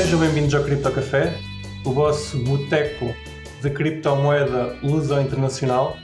[0.00, 1.38] Sejam bem-vindos ao Cripto Café,
[1.84, 3.14] o vosso boteco
[3.60, 5.94] de criptomoeda luso internacional.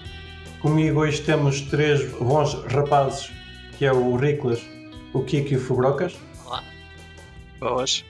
[0.60, 3.32] Comigo hoje temos três bons rapazes,
[3.78, 4.60] que é o Riclas,
[5.14, 6.14] o Kiko e o Fubrocas.
[6.44, 6.62] Olá.
[7.58, 8.04] Boas.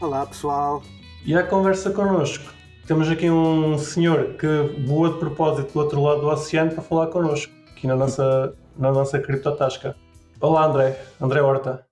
[0.00, 0.82] Olá, pessoal.
[1.24, 2.52] E à conversa connosco,
[2.88, 7.06] temos aqui um senhor que voa de propósito do outro lado do oceano para falar
[7.06, 9.94] connosco, aqui na nossa, na nossa criptotasca.
[10.40, 11.00] Olá, André.
[11.20, 11.86] André Horta.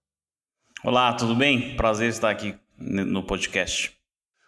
[0.83, 1.77] Olá, tudo bem?
[1.77, 3.97] Prazer estar aqui no podcast.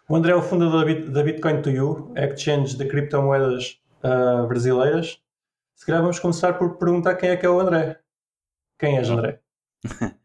[0.07, 5.21] O André é o fundador da Bitcoin to You, exchange de criptomoedas uh, brasileiras.
[5.75, 7.99] Se calhar vamos começar por perguntar quem é que é o André.
[8.79, 9.39] Quem és, André?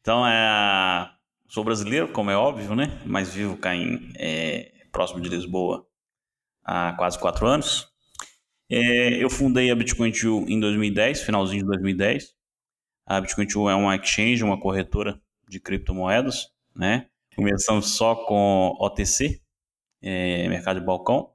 [0.00, 1.10] então, é,
[1.48, 3.00] sou brasileiro, como é óbvio, né?
[3.04, 5.84] Mas vivo cá em, é, próximo de Lisboa
[6.62, 7.88] há quase quatro anos.
[8.70, 12.34] É, eu fundei a Bitcoin to You em 2010, finalzinho de 2010.
[13.06, 17.08] A Bitcoin to You é uma exchange, uma corretora de criptomoedas, né?
[17.34, 19.40] Começamos só com OTC,
[20.02, 21.32] é, mercado de balcão.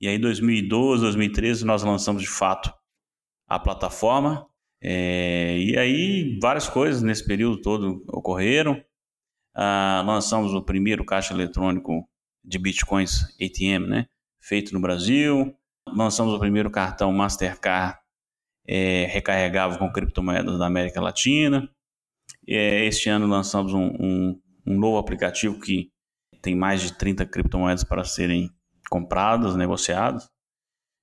[0.00, 2.72] E aí, em 2012, 2013, nós lançamos de fato
[3.48, 4.46] a plataforma.
[4.82, 8.82] É, e aí, várias coisas nesse período todo ocorreram.
[9.54, 12.08] Ah, lançamos o primeiro caixa eletrônico
[12.44, 14.06] de bitcoins ATM, né?
[14.40, 15.56] Feito no Brasil.
[15.88, 17.98] Lançamos o primeiro cartão Mastercard
[18.66, 21.68] é, recarregável com criptomoedas da América Latina.
[22.46, 25.90] É, este ano lançamos um, um um novo aplicativo que
[26.40, 28.50] tem mais de 30 criptomoedas para serem
[28.90, 30.28] compradas, negociadas.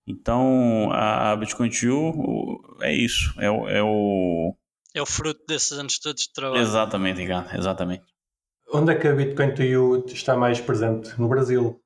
[0.07, 3.33] Então, a Bitcoin to é isso.
[3.39, 4.55] É o, é o...
[4.93, 6.61] É o fruto desses anos todos de trabalho.
[6.61, 7.55] Exatamente, Ricardo.
[7.55, 8.03] Exatamente.
[8.73, 11.19] Onde é que a Bitcoin to You está mais presente?
[11.19, 11.81] No Brasil?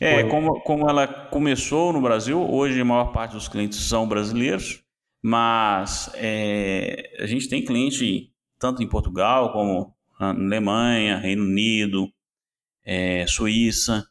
[0.00, 4.82] É, como, como ela começou no Brasil, hoje a maior parte dos clientes são brasileiros,
[5.22, 12.08] mas é, a gente tem cliente tanto em Portugal como Alemanha, Reino Unido,
[12.84, 14.06] é, Suíça,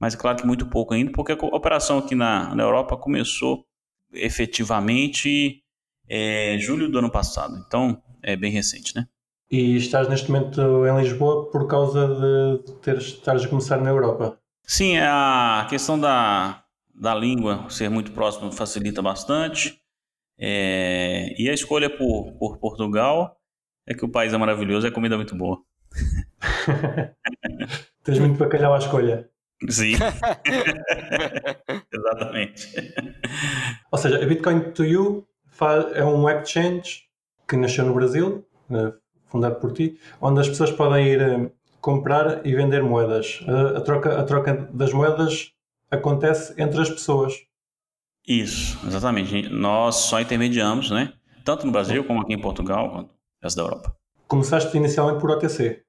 [0.00, 3.64] mas é claro que muito pouco ainda, porque a operação aqui na, na Europa começou
[4.12, 5.62] efetivamente
[6.08, 9.06] é, julho do ano passado, então é bem recente, né?
[9.50, 14.38] E estás neste momento em Lisboa por causa de ter, estares a começar na Europa?
[14.64, 19.80] Sim, a questão da, da língua ser muito próximo facilita bastante.
[20.38, 23.36] É, e a escolha por, por Portugal
[23.86, 25.60] é que o país é maravilhoso e a comida é muito boa.
[28.02, 29.28] Tens muito bacalhau à escolha.
[29.68, 29.94] Sim.
[31.92, 32.94] Exatamente.
[33.90, 35.26] Ou seja, a Bitcoin to You
[35.94, 37.06] é um exchange
[37.48, 38.92] que nasceu no Brasil, né,
[39.26, 43.40] fundado por ti, onde as pessoas podem ir eh, comprar e vender moedas.
[43.76, 45.52] A, troca, a troca das moedas
[45.90, 47.34] acontece entre as pessoas.
[48.26, 49.48] Isso, exatamente.
[49.48, 51.12] Nós só intermediamos, né?
[51.44, 53.08] Tanto no Brasil como aqui em Portugal,
[53.46, 53.96] resto da Europa.
[54.28, 55.82] Começaste inicialmente por OTC?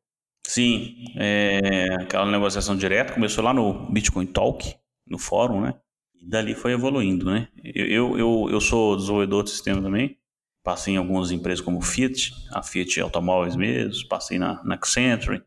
[0.47, 4.75] Sim, é, aquela negociação direta começou lá no Bitcoin Talk,
[5.05, 5.73] no fórum, né?
[6.15, 7.49] E dali foi evoluindo, né?
[7.63, 10.17] Eu, eu, eu sou desenvolvedor de sistema também,
[10.63, 15.43] passei em algumas empresas como Fiat, a Fiat Automóveis mesmo, passei na, na Accenture,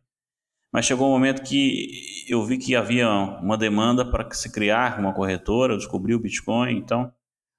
[0.72, 5.12] mas chegou um momento que eu vi que havia uma demanda para se criar uma
[5.12, 7.12] corretora, eu descobri o Bitcoin, então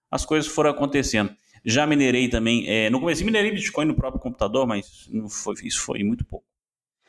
[0.09, 1.35] as coisas foram acontecendo.
[1.63, 5.81] Já minerei também, é, no começo minerei Bitcoin no próprio computador, mas não foi, isso
[5.81, 6.45] foi muito pouco.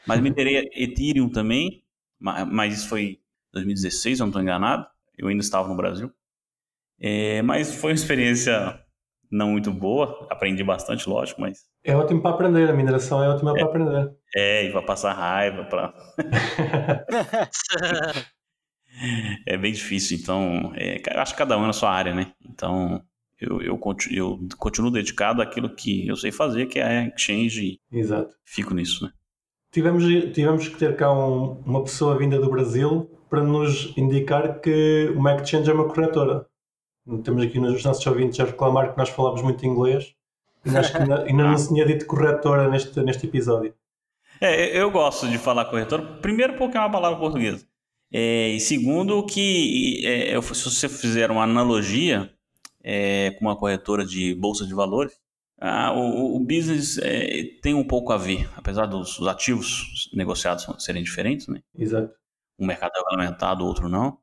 [0.07, 1.83] Mas minerei Ethereum também,
[2.21, 3.21] mas isso foi
[3.53, 4.87] 2016, eu não estou enganado.
[5.17, 6.11] Eu ainda estava no Brasil.
[7.01, 8.79] É, mas foi uma experiência
[9.31, 11.65] não muito boa, aprendi bastante, lógico, mas...
[11.83, 14.15] É ótimo para aprender, a mineração é ótima é, para aprender.
[14.37, 15.95] É, e para passar raiva, para...
[19.47, 22.33] é bem difícil, então, é, acho que cada um na sua área, né?
[22.47, 23.03] Então,
[23.43, 27.81] eu, eu, continuo, eu continuo dedicado àquilo que eu sei fazer, que é a exchange.
[27.91, 28.35] Exato.
[28.45, 29.13] Fico nisso, né?
[29.73, 35.13] Tivemos, tivemos que ter cá um, uma pessoa vinda do Brasil para nos indicar que
[35.17, 36.47] uma exchange é uma corretora.
[37.25, 40.15] Temos aqui nos nossos ouvintes a reclamar que nós falamos muito inglês
[40.65, 43.75] e acho que ainda, ainda não se tinha dito corretora neste, neste episódio.
[44.41, 47.67] É, eu gosto de falar corretora, primeiro porque é uma palavra portuguesa.
[48.13, 52.31] É, e segundo que é, se você fizer uma analogia,
[52.83, 55.19] é, com uma corretora de bolsa de valores,
[55.65, 61.05] ah, o, o, business é, tem um pouco a ver, apesar dos ativos negociados serem
[61.05, 61.63] diferentes, né?
[61.79, 62.13] Exato.
[62.59, 64.19] Um mercado é regulamentado, o outro não.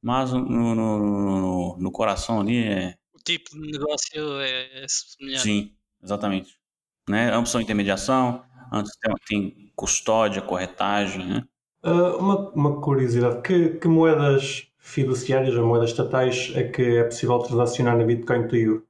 [0.00, 2.94] Mas no, no, no, no, coração ali é.
[3.12, 5.42] O tipo de negócio é, é semelhante.
[5.42, 5.72] Sim,
[6.02, 6.58] exatamente.
[7.06, 7.30] Né?
[7.34, 11.44] Ambos são intermediação, antes tem, tem custódia, corretagem, né?
[11.82, 17.38] Uh, uma, uma curiosidade, que, que moedas fiduciárias ou moedas estatais é que é possível
[17.40, 18.82] transacionar na Bitcoin to You?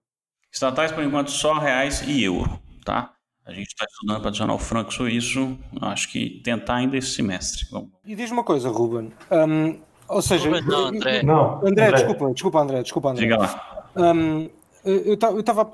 [0.53, 3.15] Estatais, por enquanto, só reais e euro, tá?
[3.45, 7.67] A gente está estudando para adicionar o franco suíço, acho que tentar ainda esse semestre.
[7.71, 7.91] Vamos.
[8.05, 9.13] E diz uma coisa, Ruben.
[9.31, 11.23] Um, ou seja, Ruben, não, André.
[11.23, 11.93] Não, André, André.
[11.93, 13.23] desculpa, desculpa, André, desculpa, André.
[13.23, 13.91] Diga lá.
[13.97, 14.49] Um,
[14.89, 15.71] eu estava,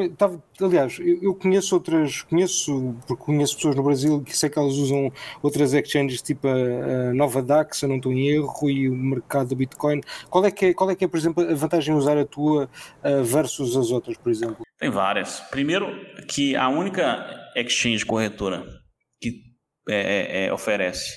[0.61, 5.13] aliás, eu, conheço outras, conheço, porque conheço pessoas no Brasil que sei que elas usam
[5.43, 8.95] outras exchanges tipo a, a Nova DAX, se eu não estou em erro, e o
[8.95, 10.01] mercado do Bitcoin.
[10.29, 12.25] Qual é que é, qual é, que é por exemplo, a vantagem de usar a
[12.25, 12.69] tua
[13.05, 14.65] uh, versus as outras, por exemplo?
[14.79, 15.41] Tem várias.
[15.51, 15.87] Primeiro,
[16.29, 17.27] que a única
[17.57, 18.67] exchange corretora
[19.21, 19.43] que
[19.89, 21.15] é, é, oferece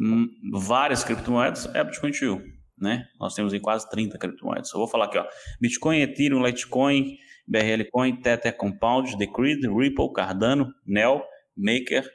[0.00, 3.08] hum, várias criptomoedas é a Bitcoin Tio né?
[3.18, 4.72] Nós temos em quase 30 criptomoedas.
[4.72, 5.26] Eu vou falar aqui, ó.
[5.60, 7.16] Bitcoin, Ethereum, Litecoin,
[7.46, 11.22] BRL Coin, Tether Compound, Decreed, Ripple, Cardano, Neo,
[11.56, 12.08] Maker,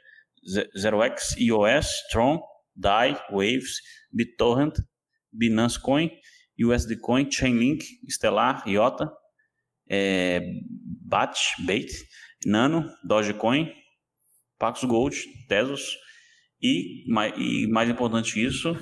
[0.76, 2.40] ZeroX, EOS, Tron,
[2.76, 3.80] DAI, Waves,
[4.12, 4.78] BitTorrent,
[5.32, 6.10] Binance Coin,
[6.58, 9.10] USD Coin, Chainlink, Stellar, IOTA,
[9.88, 10.40] é,
[10.70, 11.90] BAT, Bait,
[12.46, 13.72] Nano, Dogecoin,
[14.58, 15.16] Pax Gold,
[15.48, 15.98] Tesos
[16.62, 17.04] e,
[17.36, 18.76] e mais importante isso,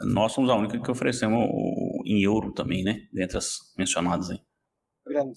[0.00, 1.48] nós somos a única que oferecemos
[2.04, 3.06] em euro também, né?
[3.12, 4.40] Dentre as mencionadas aí.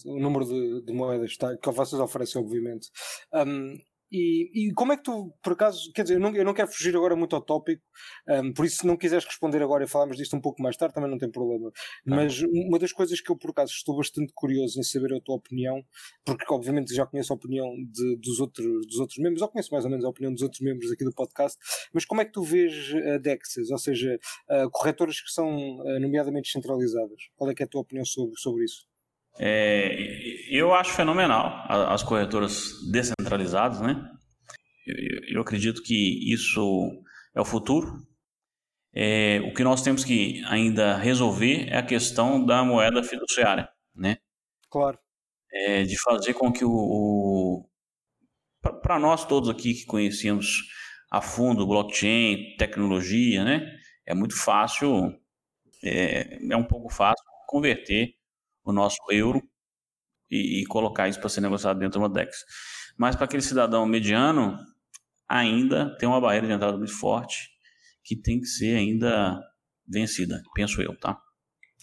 [0.05, 2.89] O número de, de moedas tá, que vocês oferecem, obviamente.
[3.33, 3.77] Um,
[4.11, 6.67] e, e, como é que tu, por acaso, quer dizer, eu não, eu não quero
[6.67, 7.81] fugir agora muito ao tópico,
[8.27, 10.93] um, por isso, se não quiseres responder agora e falarmos disto um pouco mais tarde,
[10.93, 11.69] também não tem problema.
[11.69, 12.01] Ah.
[12.03, 15.35] Mas uma das coisas que eu, por acaso, estou bastante curioso em saber a tua
[15.35, 15.81] opinião,
[16.25, 19.85] porque obviamente já conheço a opinião de, dos, outros, dos outros membros, ou conheço mais
[19.85, 21.57] ou menos a opinião dos outros membros aqui do podcast,
[21.93, 24.19] mas como é que tu vês a DEXs, ou seja,
[24.49, 25.47] uh, corretoras que são
[25.79, 27.29] uh, nomeadamente centralizadas?
[27.37, 28.91] Qual é que é a tua opinião sobre, sobre isso?
[29.39, 29.95] É,
[30.57, 33.95] eu acho fenomenal as corretoras descentralizadas, né?
[34.85, 36.91] Eu, eu acredito que isso
[37.33, 38.05] é o futuro.
[38.93, 44.17] É, o que nós temos que ainda resolver é a questão da moeda fiduciária, né?
[44.69, 44.99] Claro.
[45.49, 47.69] É, de fazer com que o, o
[48.83, 50.63] para nós todos aqui que conhecemos
[51.09, 53.73] a fundo blockchain, tecnologia, né?
[54.05, 55.17] É muito fácil,
[55.81, 58.15] é, é um pouco fácil converter
[58.65, 59.41] o nosso euro
[60.31, 62.45] e, e colocar isso para ser negociado dentro de uma DEX.
[62.97, 64.57] Mas para aquele cidadão mediano,
[65.27, 67.49] ainda tem uma barreira de entrada muito forte
[68.03, 69.39] que tem que ser ainda
[69.87, 71.21] vencida, penso eu, tá?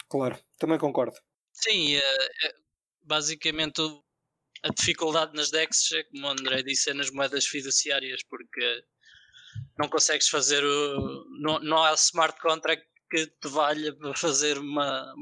[0.08, 1.16] Claro, também concordo.
[1.52, 2.54] Sim, é, é,
[3.02, 3.82] basicamente
[4.62, 8.84] a dificuldade nas DEX é, como o André disse, é nas moedas fiduciárias, porque
[9.78, 11.24] não consegues fazer o.
[11.40, 15.14] Não, não há smart contract que te valha para fazer uma,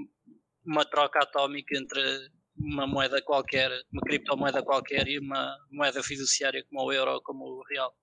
[0.65, 6.85] uma troca atómica entre uma moeda qualquer, uma criptomoeda qualquer e uma moeda fiduciária como
[6.85, 7.95] o euro ou como o real.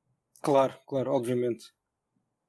[0.42, 1.66] Claro, claro, obviamente.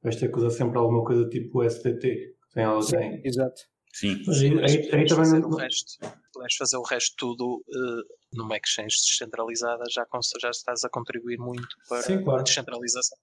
[0.03, 2.35] Vais ter que usar sempre alguma coisa tipo o STT.
[2.53, 2.85] Tem alguém.
[2.85, 3.63] Sim, exato.
[3.93, 4.23] Sim.
[4.27, 5.49] Mas aí, aí, aí também fazer não...
[5.49, 5.99] o resto.
[6.33, 10.05] Podes fazer o resto tudo uh, numa exchange descentralizada, já,
[10.41, 12.41] já estás a contribuir muito para Sim, claro.
[12.41, 13.17] a descentralização.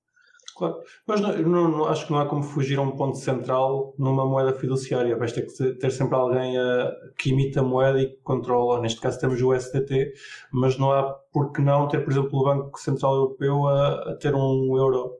[0.61, 0.83] Claro.
[1.07, 4.23] Mas não, não, não, acho que não há como fugir a um ponto central numa
[4.27, 5.17] moeda fiduciária.
[5.17, 8.79] Vais ter que ter sempre alguém a, que imita a moeda e que controla.
[8.79, 10.13] Neste caso temos o SDT,
[10.53, 14.15] mas não há por que não ter, por exemplo, o Banco Central Europeu a, a
[14.17, 15.17] ter um euro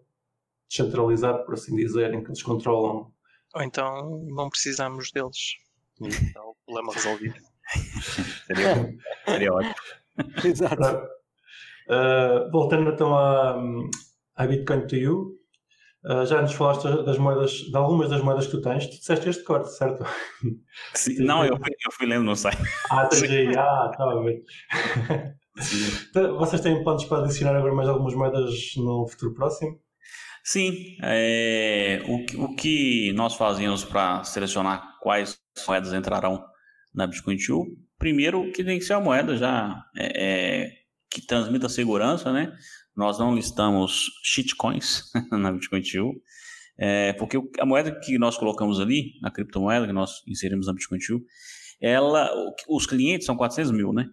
[0.70, 3.12] descentralizado, por assim dizer, em que eles controlam.
[3.56, 5.56] Ou então não precisamos deles.
[6.02, 7.34] E está o problema resolvido.
[8.46, 8.96] seria,
[9.26, 9.76] seria ótimo.
[10.46, 11.10] Exato.
[11.90, 13.60] Uh, voltando então a
[14.35, 15.38] a Bitcoin to You.
[16.04, 18.88] Uh, já nos falaste das moedas, de algumas das moedas que tu tens.
[18.88, 20.04] Tu disseste este corte, certo?
[20.95, 22.57] Sim, não, eu fui, eu fui lendo no site.
[22.90, 23.56] Ah, tens aí.
[23.56, 24.44] Ah, estava a ver.
[26.38, 29.80] Vocês têm planos para adicionar agora mais algumas moedas no futuro próximo?
[30.44, 30.73] Sim.
[31.04, 36.44] É, o, o que nós fazemos para selecionar quais moedas entrarão
[36.94, 37.47] na Bitcoin 2?
[37.97, 40.71] Primeiro, que tem que ser a moeda já é, é,
[41.09, 42.52] que transmita segurança, né?
[42.95, 46.14] Nós não listamos shitcoins na Bitcoin TU,
[46.78, 51.00] é, porque a moeda que nós colocamos ali, a criptomoeda que nós inserimos na Bitcoin
[51.00, 51.21] TU,
[51.80, 52.30] ela,
[52.68, 54.07] os clientes são 400 mil, né?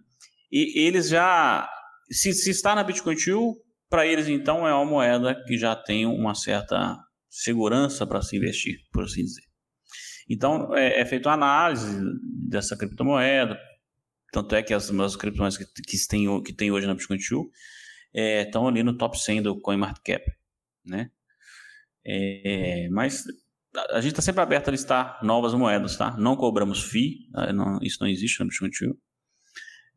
[0.51, 1.69] E eles já,
[2.09, 3.55] se, se está na Bitcoin TU,
[3.89, 6.97] para eles então é uma moeda que já tem uma certa
[7.29, 9.43] segurança para se investir, por assim dizer.
[10.29, 11.99] Então é, é feita uma análise
[12.47, 13.59] dessa criptomoeda,
[14.31, 17.49] tanto é que as, as criptomoedas que, que, tem, que tem hoje na Bitcoin TU,
[18.13, 20.25] estão é, ali no top 100 do CoinMarketCap,
[20.85, 21.11] né?
[22.05, 23.25] É, mas
[23.91, 26.15] a gente está sempre aberto a listar novas moedas, tá?
[26.17, 27.53] Não cobramos FII, tá?
[27.53, 28.93] não, isso não existe no Bitcoin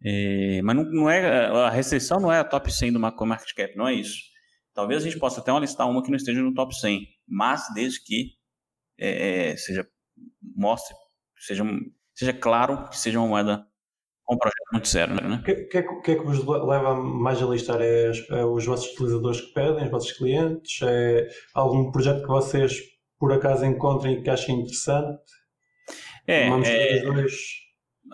[0.05, 3.87] é, mas não, não, é, a restrição não é a top 100 do CoinMarketCap, não
[3.87, 4.21] é isso.
[4.75, 8.03] Talvez a gente possa até listar uma que não esteja no top 100, mas desde
[8.03, 8.33] que
[8.99, 9.89] é, é, seja
[10.57, 10.95] mostre,
[11.39, 11.65] seja,
[12.15, 13.67] seja claro que seja uma moeda
[14.31, 15.37] um projeto muito sério, né?
[15.37, 17.81] O que, que, é, que, é que vos leva mais a listar?
[17.81, 20.81] É, é, os vossos utilizadores que pedem, os vossos clientes?
[20.83, 22.81] É algum projeto que vocês
[23.19, 25.23] por acaso encontrem e que achem interessante?
[26.27, 27.33] É, uma mistura é, dos dois.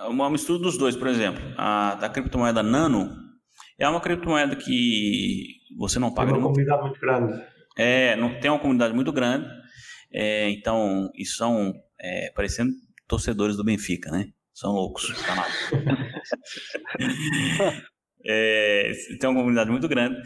[0.08, 1.42] Uma mistura dos dois, por exemplo.
[1.56, 3.10] A, a criptomoeda Nano
[3.78, 5.46] é uma criptomoeda que
[5.78, 6.32] você não paga.
[6.32, 7.42] Tem uma comunidade muito grande.
[7.76, 9.46] É, não, tem uma comunidade muito grande.
[10.12, 12.72] É, então, e são é, parecendo
[13.06, 14.26] torcedores do Benfica, né?
[14.58, 15.06] São loucos,
[18.26, 20.20] é, tem uma comunidade muito grande.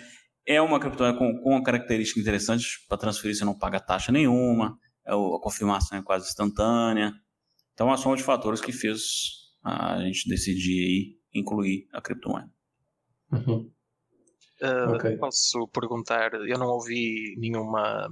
[0.47, 4.79] É uma criptomoeda com, com uma característica interessante para transferir, você não paga taxa nenhuma,
[5.07, 7.13] é a confirmação é quase instantânea.
[7.75, 9.03] Então, é uma soma de fatores que fez
[9.63, 12.51] a gente decidir aí incluir a criptomoeda.
[13.33, 13.71] Uhum.
[14.63, 15.19] Uh, okay.
[15.19, 18.09] Posso perguntar, eu não ouvi nenhuma,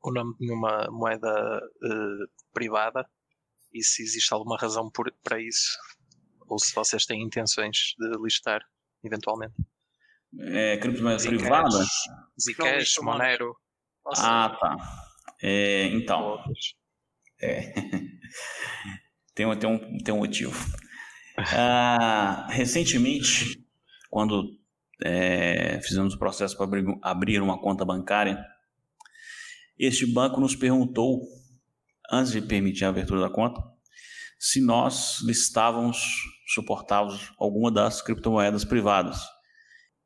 [0.00, 3.04] o nome de nenhuma moeda uh, privada
[3.78, 5.76] e se existe alguma razão por, para isso
[6.48, 8.60] ou se vocês têm intenções de listar
[9.04, 9.54] eventualmente.
[10.38, 11.84] É, criptomoeda privada?
[12.40, 13.56] Zcash, Monero.
[14.16, 14.76] Ah, tá.
[15.42, 16.42] É, então.
[17.40, 17.72] É.
[19.34, 20.54] tem, um, tem, um, tem um motivo.
[21.36, 23.62] Ah, recentemente,
[24.10, 24.58] quando
[25.02, 28.42] é, fizemos o processo para abrir, abrir uma conta bancária,
[29.78, 31.20] este banco nos perguntou,
[32.10, 33.62] antes de permitir a abertura da conta,
[34.38, 35.98] se nós listávamos,
[36.46, 39.18] suportávamos alguma das criptomoedas privadas.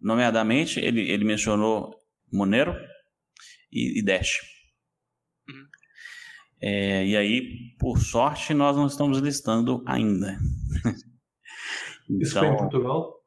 [0.00, 1.94] Nomeadamente, ele, ele mencionou
[2.32, 2.74] Monero
[3.72, 4.40] e, e Dash.
[5.48, 5.66] Uhum.
[6.62, 10.38] É, e aí, por sorte, nós não estamos listando ainda.
[12.08, 13.20] então, Isso foi em Portugal?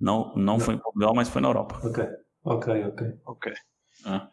[0.00, 1.80] Não, não, não, foi em Portugal, mas foi na Europa.
[1.84, 2.04] Ok,
[2.44, 3.06] ok, ok.
[3.24, 3.52] ok.
[4.04, 4.30] Ah.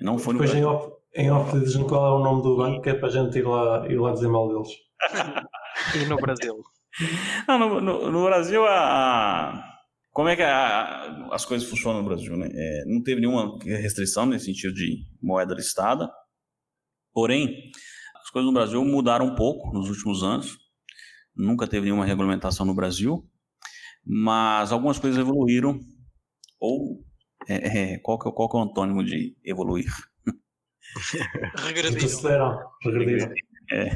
[0.00, 2.90] Não foi no em off, em off dizem qual é o nome do banco, que
[2.90, 4.68] é para a gente ir lá, ir lá dizer mal deles.
[5.94, 6.54] e no Brasil?
[7.46, 9.62] Não, no, no, no Brasil, a,
[10.12, 12.34] como é que a, as coisas funcionam no Brasil?
[12.36, 12.48] Né?
[12.50, 16.10] É, não teve nenhuma restrição nesse sentido de moeda listada,
[17.12, 17.70] porém,
[18.22, 20.56] as coisas no Brasil mudaram um pouco nos últimos anos.
[21.36, 23.28] Nunca teve nenhuma regulamentação no Brasil
[24.06, 25.80] mas algumas coisas evoluíram,
[26.60, 27.04] ou
[27.48, 29.90] é, é, qual, que, qual que é o antônimo de evoluir?
[31.66, 32.08] Regredir.
[32.82, 33.32] Regredir.
[33.72, 33.90] É.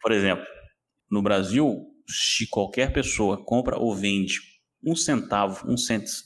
[0.00, 0.44] Por exemplo,
[1.10, 4.40] no Brasil, se qualquer pessoa compra ou vende
[4.84, 6.24] um centavo, um cents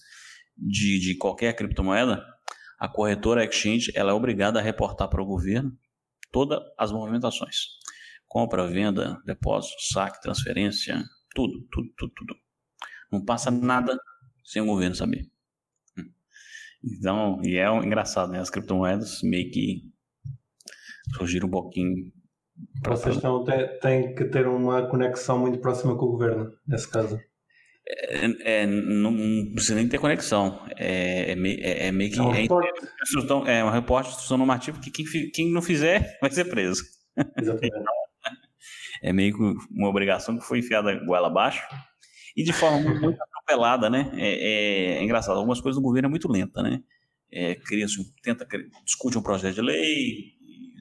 [0.56, 2.24] de, de qualquer criptomoeda,
[2.78, 5.76] a corretora exchange ela é obrigada a reportar para o governo
[6.30, 7.78] todas as movimentações.
[8.26, 11.02] Compra, venda, depósito, saque, transferência,
[11.34, 12.34] tudo, tudo, tudo, tudo.
[13.10, 13.96] Não passa nada
[14.44, 15.30] sem o governo saber.
[16.84, 18.40] Então, e é engraçado, né?
[18.40, 19.82] As criptomoedas meio que
[21.16, 22.12] surgiram um pouquinho.
[22.84, 23.44] Vocês estão,
[23.80, 27.18] têm que ter uma conexão muito próxima com o governo, nesse caso.
[27.86, 30.64] É, é, não, não, precisa nem ter conexão.
[30.76, 32.18] É, é, meio, é, é meio que.
[32.18, 32.80] É um reporte.
[33.46, 36.82] É, é um reporte de instrução normativa que quem, quem não fizer vai ser preso.
[37.38, 37.74] Exatamente.
[39.02, 41.62] é meio que uma obrigação que foi enfiada goela abaixo
[42.36, 44.10] e de forma muito atropelada, né?
[44.14, 46.82] É, é, é, engraçado, algumas coisas do governo é muito lenta, né?
[47.30, 47.86] É, cria,
[48.22, 48.46] tenta,
[48.84, 50.32] discute um projeto de lei,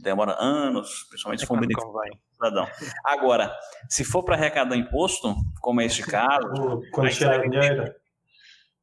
[0.01, 1.91] demora anos, principalmente se for um benefício
[2.33, 2.67] cidadão.
[3.05, 3.55] Agora,
[3.89, 7.93] se for para arrecadar imposto, como é este caso, quando chegar dinheiro.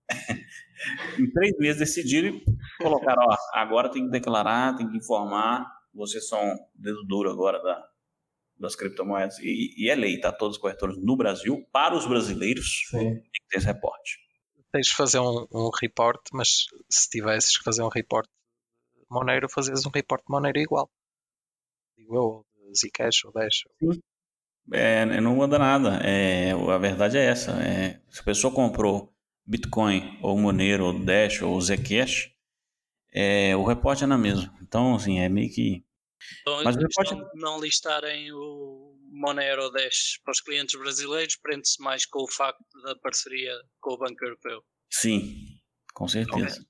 [1.19, 2.45] em três meses decidiram e
[2.83, 7.85] colocaram, ó, agora tem que declarar, tem que informar, vocês são dedo duro agora da,
[8.61, 9.39] das criptomoedas.
[9.39, 10.31] E, e é lei, tá?
[10.31, 12.99] Todos os corretores no Brasil, para os brasileiros, Sim.
[12.99, 14.19] tem que ter esse reporte.
[14.73, 18.29] Tens de fazer um, um report, mas se tivesses que fazer um report
[19.11, 20.89] Monero, fazias um report Monero igual.
[21.99, 23.65] Digo eu, Zcash ou Dash.
[24.73, 26.01] É, não muda nada.
[26.05, 27.53] É, a verdade é essa.
[27.63, 29.13] É, se a pessoa comprou
[29.45, 32.31] Bitcoin, ou Monero, ou Dash, ou Zcash,
[33.13, 34.55] é, o reporte é na mesma.
[34.63, 35.85] Então, assim, é meio que
[36.41, 37.23] então, Mas pode...
[37.35, 42.95] não listarem o Monero 10 para os clientes brasileiros prende-se mais com o facto da
[42.97, 44.63] parceria com o Banco Europeu.
[44.91, 45.35] Sim,
[45.95, 46.65] com certeza.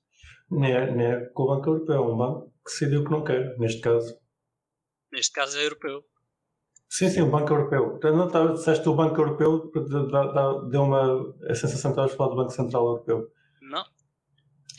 [0.49, 3.23] Não, é, não é com o Banco Europeu, é um banco que decidiu que não
[3.23, 4.19] quer, neste caso.
[5.11, 6.05] Neste caso é europeu.
[6.89, 7.99] Sim, sim, o Banco Europeu.
[8.03, 9.71] Não estava, disseste o Banco Europeu,
[10.69, 13.31] deu uma a sensação que estavas a falar do Banco Central Europeu.
[13.61, 13.85] Não.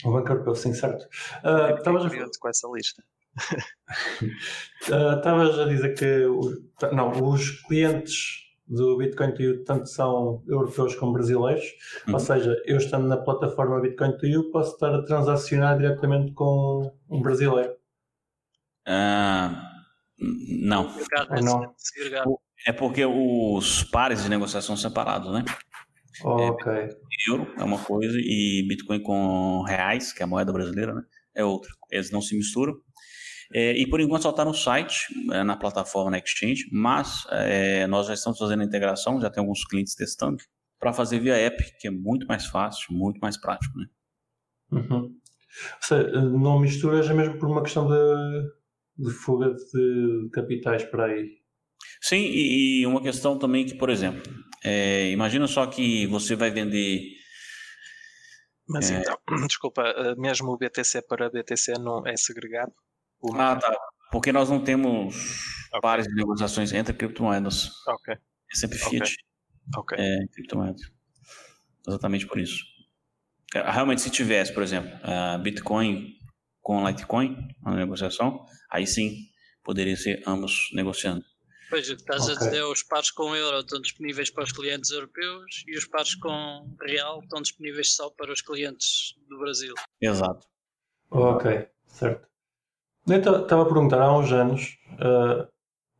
[0.05, 1.05] O Banco Europeu, sim, certo.
[1.43, 2.39] Uh, estavas a...
[2.39, 3.03] com essa lista.
[4.91, 6.25] Ah, estavas uh, a dizer que
[6.93, 11.63] não, os clientes do Bitcoin to You tanto são europeus como brasileiros,
[12.07, 12.15] uhum.
[12.15, 16.91] ou seja, eu estando na plataforma Bitcoin to You posso estar a transacionar diretamente com
[17.09, 17.71] um brasileiro.
[18.87, 19.55] Uh,
[20.19, 20.93] não.
[21.41, 21.73] não.
[22.65, 25.43] É porque os pares de negociação são separados, né?
[26.23, 26.71] ok.
[26.71, 26.89] É,
[27.29, 31.01] euro é uma coisa e Bitcoin com reais, que é a moeda brasileira, né?
[31.35, 31.71] É outra.
[31.91, 32.73] Eles não se misturam.
[33.51, 37.87] É, e por enquanto só está no site, é, na plataforma na Exchange, mas é,
[37.87, 40.37] nós já estamos fazendo a integração, já tem alguns clientes testando,
[40.79, 43.77] para fazer via app, que é muito mais fácil, muito mais prático.
[43.77, 43.85] Né?
[44.71, 45.15] Uhum.
[45.79, 48.51] Seja, não misturas é mesmo por uma questão de,
[48.97, 51.43] de fuga de capitais para aí.
[52.01, 54.21] Sim, e, e, uma questão também que, por exemplo,
[54.63, 57.01] é, imagina só que você vai vender.
[58.67, 58.99] Mas é...
[58.99, 62.73] então, desculpa, eh, mesmo o BTC para BTC não é segregado?
[63.35, 63.75] Ah, tá.
[64.11, 65.15] Porque nós não temos
[65.69, 65.81] okay.
[65.81, 67.69] pares de negociações entre criptomoedas.
[67.87, 68.13] Ok.
[68.13, 69.15] É sempre Fiat.
[69.75, 69.97] Ok.
[69.97, 70.81] É, criptomoedas.
[71.87, 72.63] Exatamente por isso.
[73.55, 74.91] É, realmente, se tivesse, por exemplo,
[75.41, 76.17] Bitcoin
[76.61, 79.27] com Litecoin na negociação, aí sim
[79.63, 81.23] poderia ser ambos negociando.
[81.69, 82.35] Pois, o que estás okay.
[82.35, 86.13] a dizer, os pares com euro estão disponíveis para os clientes europeus e os pares
[86.15, 89.73] com real estão disponíveis só para os clientes do Brasil.
[89.99, 90.47] Exato.
[91.09, 92.27] Ok, certo.
[93.07, 95.47] Eu estava a perguntar, há uns anos uh,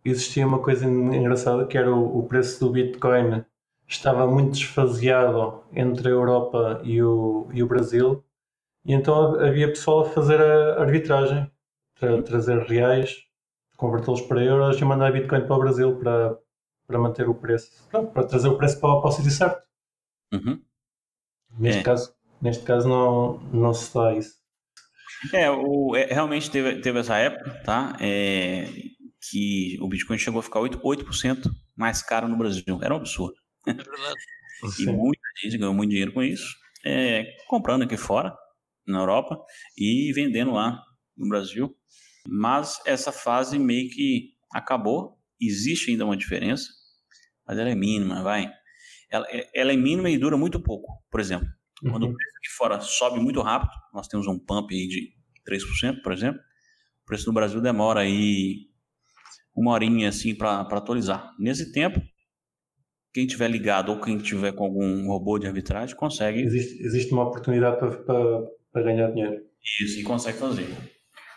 [0.06, 3.44] existia uma coisa engraçada que era o, o, preço do Bitcoin
[3.88, 8.24] estava muito desfaseado entre a Europa e o, e o Brasil
[8.86, 11.52] e então havia pessoal a fazer a arbitragem,
[12.00, 13.26] tra trazer reais
[13.76, 16.38] convertê-los para euros e mandar Bitcoin para o Brasil para,
[16.88, 19.62] para manter o preço, para, para trazer o preço para, para o sítio certo.
[20.34, 20.62] Uhum.
[21.60, 21.84] Neste, é.
[21.84, 24.43] caso, neste caso não, não se dá isso.
[25.32, 27.96] É, o, é, realmente teve, teve essa época, tá?
[28.00, 28.68] É,
[29.30, 32.80] que o Bitcoin chegou a ficar 8%, 8% mais caro no Brasil.
[32.82, 33.36] Era um absurdo.
[33.68, 33.72] É
[34.82, 38.36] e muita gente ganhou muito dinheiro com isso, é, comprando aqui fora,
[38.86, 39.40] na Europa,
[39.78, 40.82] e vendendo lá
[41.18, 41.74] no Brasil.
[42.28, 45.18] Mas essa fase meio que acabou.
[45.42, 46.70] Existe ainda uma diferença,
[47.46, 48.50] mas ela é mínima, vai.
[49.10, 51.04] Ela, ela é mínima e dura muito pouco.
[51.12, 51.48] Por exemplo,
[51.84, 51.92] uhum.
[51.92, 55.14] quando o preço aqui fora sobe muito rápido, nós temos um pump aí de
[55.48, 58.68] 3%, por exemplo, o preço no Brasil demora aí
[59.56, 61.32] uma horinha assim para atualizar.
[61.38, 62.02] Nesse tempo,
[63.14, 66.42] quem tiver ligado ou quem tiver com algum robô de arbitragem consegue.
[66.42, 69.44] Existe, existe uma oportunidade para ganhar dinheiro.
[69.80, 70.68] Isso, e consegue fazer.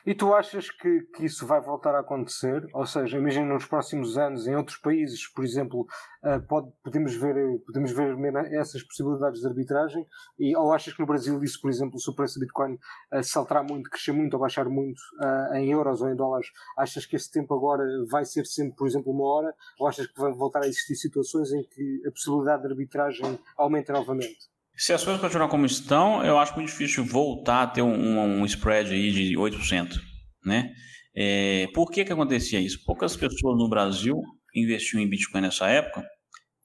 [0.07, 2.65] E tu achas que, que isso vai voltar a acontecer?
[2.73, 5.85] Ou seja, imagina nos próximos anos, em outros países, por exemplo,
[6.23, 7.35] uh, pode, podemos, ver,
[7.67, 8.17] podemos ver
[8.53, 10.07] essas possibilidades de arbitragem?
[10.39, 13.25] E, ou achas que no Brasil isso, por exemplo, se o preço do Bitcoin uh,
[13.25, 17.17] saltar muito, crescer muito ou baixar muito uh, em euros ou em dólares, achas que
[17.17, 19.53] esse tempo agora vai ser sempre, por exemplo, uma hora?
[19.81, 23.93] Ou achas que vai voltar a existir situações em que a possibilidade de arbitragem aumenta
[23.93, 24.56] novamente?
[24.77, 28.45] Se as coisas continuarem como estão, eu acho muito difícil voltar a ter um, um
[28.45, 29.99] spread aí de 8%.
[30.45, 30.75] Né?
[31.15, 32.85] É, por que, que acontecia isso?
[32.85, 34.21] Poucas pessoas no Brasil
[34.55, 36.07] investiam em Bitcoin nessa época,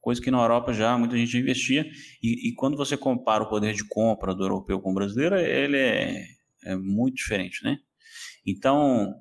[0.01, 1.85] coisa que na Europa já muita gente investia.
[2.21, 5.77] E, e quando você compara o poder de compra do europeu com o brasileiro, ele
[5.77, 6.25] é,
[6.65, 7.63] é muito diferente.
[7.63, 7.77] Né?
[8.45, 9.13] Então,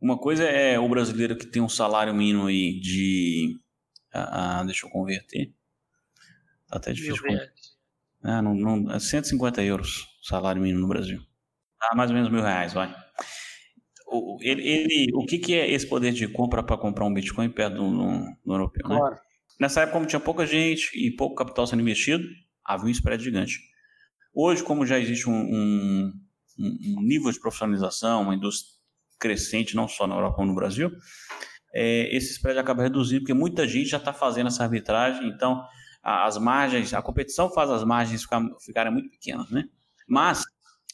[0.00, 3.60] uma coisa é o brasileiro que tem um salário mínimo aí de.
[4.12, 5.52] Ah, ah deixa eu converter.
[6.68, 7.22] Tá até difícil.
[8.22, 11.20] Ah, não, não, é 150 euros salário mínimo no Brasil.
[11.80, 12.94] Ah, mais ou menos mil reais, vai.
[14.08, 17.50] O, ele, ele, o que, que é esse poder de compra para comprar um Bitcoin
[17.50, 18.88] perto do, do, do europeu?
[18.88, 18.96] Né?
[18.96, 19.14] Claro.
[19.14, 19.20] Né?
[19.60, 22.26] Nessa época, como tinha pouca gente e pouco capital sendo investido,
[22.64, 23.58] havia um spread gigante.
[24.34, 26.12] Hoje, como já existe um, um,
[26.58, 28.74] um nível de profissionalização, uma indústria
[29.18, 30.90] crescente, não só na Europa como no Brasil,
[31.74, 35.64] é, esse spread acaba reduzindo, porque muita gente já está fazendo essa arbitragem, então
[36.08, 39.64] as margens, a competição faz as margens ficar, ficarem muito pequenas, né?
[40.08, 40.44] Mas,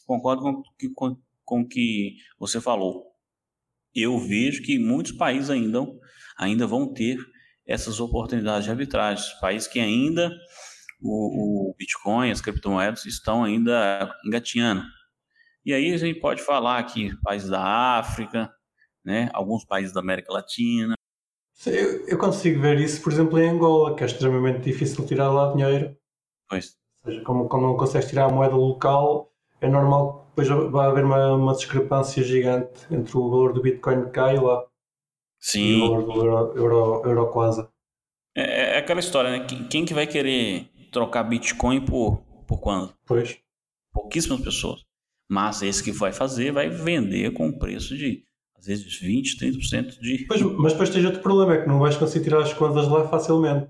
[0.07, 0.63] concordo com,
[0.95, 3.05] com, com o que você falou.
[3.93, 5.85] Eu vejo que muitos países ainda,
[6.35, 7.19] ainda vão ter
[7.63, 9.23] essas oportunidades de arbitragem.
[9.39, 10.35] Países que ainda
[10.99, 14.83] o, o Bitcoin, as criptomoedas estão ainda engatinhando.
[15.63, 17.63] E aí a gente pode falar aqui países da
[17.99, 18.51] África,
[19.05, 20.95] né, alguns países da América Latina,
[21.65, 25.51] eu, eu consigo ver isso, por exemplo, em Angola, que é extremamente difícil tirar lá
[25.53, 25.95] dinheiro.
[26.49, 26.77] Pois.
[27.03, 30.87] Ou seja, como, como não consegues tirar a moeda local, é normal que depois vai
[30.87, 34.65] haver uma, uma discrepância gigante entre o valor do Bitcoin que cai lá
[35.39, 35.59] Sim.
[35.59, 37.67] e o valor do euro, euro, euro quase.
[38.35, 39.45] É, é, aquela história, né?
[39.69, 42.93] Quem que vai querer trocar Bitcoin por, por quando?
[43.05, 43.39] Pois.
[43.93, 44.81] Pouquíssimas pessoas.
[45.29, 48.25] Mas esse que vai fazer vai vender com preço de
[48.63, 50.25] às vezes 20, 30% de.
[50.25, 53.07] Pois, mas depois tens outro problema, é que não vais conseguir tirar as contas lá
[53.09, 53.69] facilmente.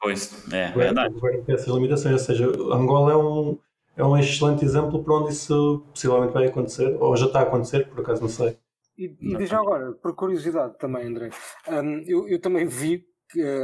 [0.00, 1.08] Pois, é, o verdade.
[1.08, 3.58] O governo tem essas limitações, ou seja, Angola é um,
[3.96, 7.88] é um excelente exemplo para onde isso possivelmente vai acontecer, ou já está a acontecer,
[7.88, 8.58] por acaso não sei.
[8.98, 11.30] E, e já agora, por curiosidade também, André,
[11.68, 13.02] um, eu, eu também vi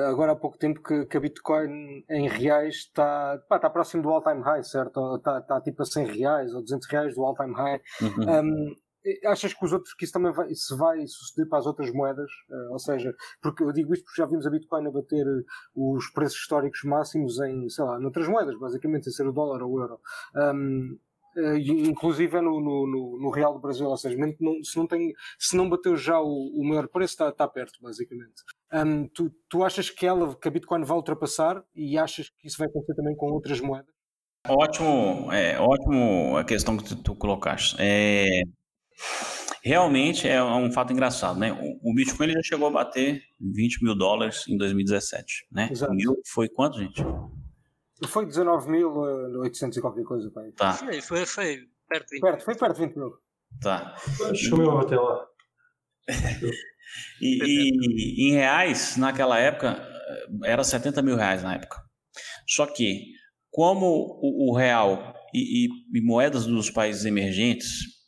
[0.09, 4.09] agora há pouco tempo que, que, a Bitcoin em reais está, pá, está próximo do
[4.09, 5.16] all-time high, certo?
[5.16, 7.81] Está, está tipo a 100 reais ou 200 reais do all-time high.
[8.01, 8.40] Uhum.
[8.40, 8.75] Um,
[9.25, 12.31] achas que os outros que isso também vai, se vai suceder para as outras moedas?
[12.49, 15.27] Uh, ou seja, porque eu digo isto porque já vimos a Bitcoin a bater
[15.75, 19.73] os preços históricos máximos em, sei lá, noutras moedas, basicamente, sem ser o dólar ou
[19.73, 20.01] o euro.
[20.35, 20.99] Um,
[21.37, 25.57] Uh, inclusive no, no, no, Real do Brasil, ou seja, não, se, não tem, se
[25.57, 28.42] não bateu já o, o maior preço, está, está perto, basicamente.
[28.73, 32.59] Um, tu, tu achas que ela, que a Bitcoin vai ultrapassar e achas que isso
[32.59, 33.94] vai acontecer também com outras moedas?
[34.49, 37.77] Ótimo, é, ótimo a questão que tu, tu colocaste.
[37.79, 38.42] É,
[39.63, 41.53] realmente é um fato engraçado, né?
[41.83, 45.69] O, Bitcoin ele já chegou a bater 20 mil dólares em 2017, né?
[45.71, 45.93] Exato.
[45.93, 47.03] Mil foi quanto, gente?
[48.07, 50.51] Foi 19.800 e qualquer coisa, pai.
[50.53, 50.73] Tá.
[50.73, 53.13] Foi, foi, foi perto de 20 perto, Foi perto de 20 mil.
[53.61, 53.95] Tá.
[54.35, 55.27] Chegou até lá.
[57.21, 59.87] e, e, em reais, naquela época,
[60.45, 61.77] era 70 mil reais na época.
[62.49, 63.13] Só que,
[63.51, 63.87] como
[64.23, 68.00] o, o real e, e, e, moedas dos países emergentes,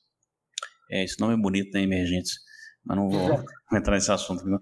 [0.92, 1.82] é, esse nome é bonito, né?
[1.82, 2.38] Emergentes,
[2.84, 3.20] mas não vou
[3.72, 4.44] entrar nesse assunto.
[4.44, 4.58] Não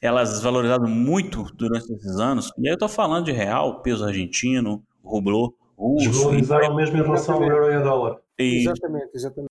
[0.00, 2.52] elas desvalorizaram muito durante esses anos.
[2.56, 6.08] E aí eu estou falando de real, peso argentino, rublô, russo.
[6.08, 8.16] Desvalorizaram mesmo em relação ao euro e ao dólar.
[8.38, 9.48] E, exatamente, exatamente.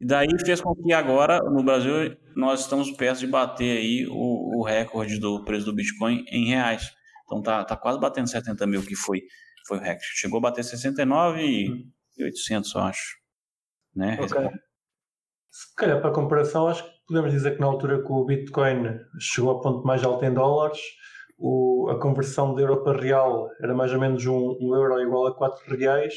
[0.00, 4.60] E daí fez com que agora, no Brasil, nós estamos perto de bater aí o,
[4.60, 6.90] o recorde do preço do Bitcoin em reais.
[7.24, 9.20] Então tá, tá quase batendo 70 mil, que foi,
[9.66, 10.06] foi o recorde.
[10.14, 11.42] Chegou a bater 69
[12.16, 13.18] e 800, eu acho.
[13.94, 14.18] Né?
[14.22, 14.48] Okay.
[15.50, 19.50] Se calhar, para comparação, acho que podemos dizer que na altura que o Bitcoin chegou
[19.50, 20.80] ao ponto mais alto em dólares,
[21.36, 25.26] o, a conversão de euro para real era mais ou menos um, um euro igual
[25.26, 26.14] a 4 reais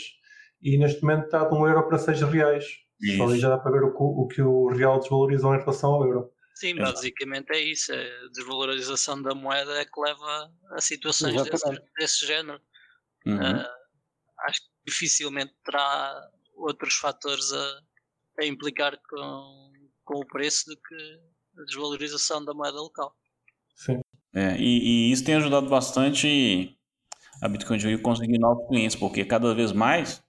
[0.61, 2.65] e neste momento está de 1 euro para 6 reais.
[3.01, 3.17] Isso.
[3.17, 6.05] Só ali já dá para ver o, o, que o real desvalorizou em relação ao
[6.05, 6.33] euro.
[6.55, 7.91] Sim, basicamente é isso.
[7.91, 12.61] A desvalorização da moeda é que leva a situações desse, desse, género.
[13.25, 13.35] Uhum.
[13.35, 13.65] Uh,
[14.47, 17.81] acho que dificilmente terá outros fatores a,
[18.39, 23.15] a implicar com com o preço do que a desvalorização da moeda local.
[23.75, 23.99] Sim.
[24.35, 26.77] É, e, e, isso tem ajudado bastante
[27.41, 30.23] a Bitcoin de conseguir novos clientes, porque cada vez mais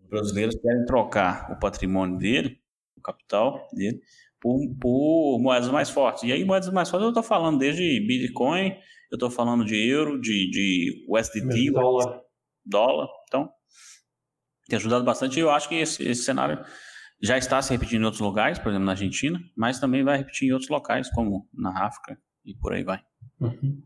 [0.00, 2.60] os brasileiros querem trocar o patrimônio dele,
[2.96, 4.00] o capital dele,
[4.40, 6.24] por, por moedas mais fortes.
[6.24, 8.70] E aí, moedas mais fortes, eu estou falando desde Bitcoin,
[9.10, 12.20] eu estou falando de euro, de, de USDT, dólar.
[12.64, 13.08] dólar.
[13.28, 13.48] Então,
[14.68, 15.38] tem ajudado bastante.
[15.38, 16.64] E eu acho que esse, esse cenário
[17.22, 20.48] já está se repetindo em outros lugares, por exemplo, na Argentina, mas também vai repetir
[20.48, 23.00] em outros locais, como na África e por aí vai.
[23.40, 23.82] Uhum.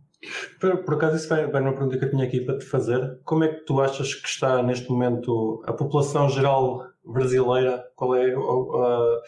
[0.60, 3.20] Por, por acaso, isso vai, vai uma pergunta que eu tinha aqui para te fazer.
[3.24, 7.84] Como é que tu achas que está neste momento a população geral brasileira?
[7.94, 9.20] Qual é o, o,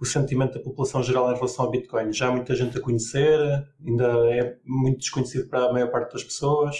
[0.00, 2.12] o sentimento da população geral em relação ao Bitcoin?
[2.12, 3.38] Já há muita gente a conhecer?
[3.84, 6.76] Ainda é muito desconhecido para a maior parte das pessoas?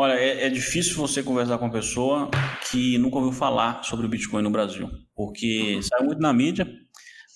[0.00, 2.30] Olha, é, é, difícil você conversar com uma pessoa
[2.70, 6.72] que nunca ouviu falar sobre o Bitcoin no Brasil, porque sai muito na mídia,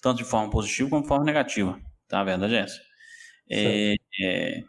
[0.01, 2.21] tanto de forma positiva como de forma negativa, tá?
[2.21, 2.81] A verdade é essa.
[3.51, 4.63] É, é,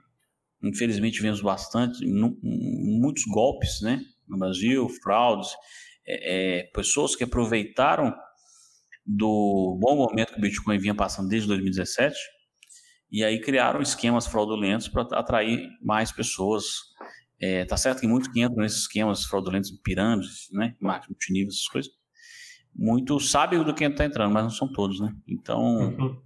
[0.64, 5.52] infelizmente vemos bastante, muitos golpes, né, no Brasil, fraudes,
[6.04, 8.12] é, é, pessoas que aproveitaram
[9.06, 12.18] do bom momento que o Bitcoin vinha passando desde 2017
[13.12, 16.92] e aí criaram esquemas fraudulentos para atrair mais pessoas
[17.44, 21.68] é, tá certo que muitos que entram nesses esquemas fraudulentos, pirâmides, né, marketing multinível, essas
[21.68, 21.92] coisas,
[22.74, 25.14] muitos sabem do que está entrando, mas não são todos, né?
[25.28, 26.22] Então, uhum.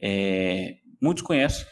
[0.00, 1.66] é, muitos conhecem.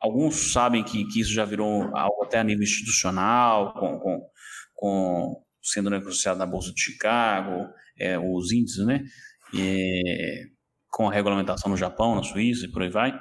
[0.00, 4.30] Alguns sabem que, que isso já virou algo até a nível institucional, com, com,
[4.74, 9.00] com sendo negociado na Bolsa de Chicago, é, os índices, né?
[9.56, 10.42] É,
[10.90, 13.16] com a regulamentação no Japão, na Suíça e por aí vai.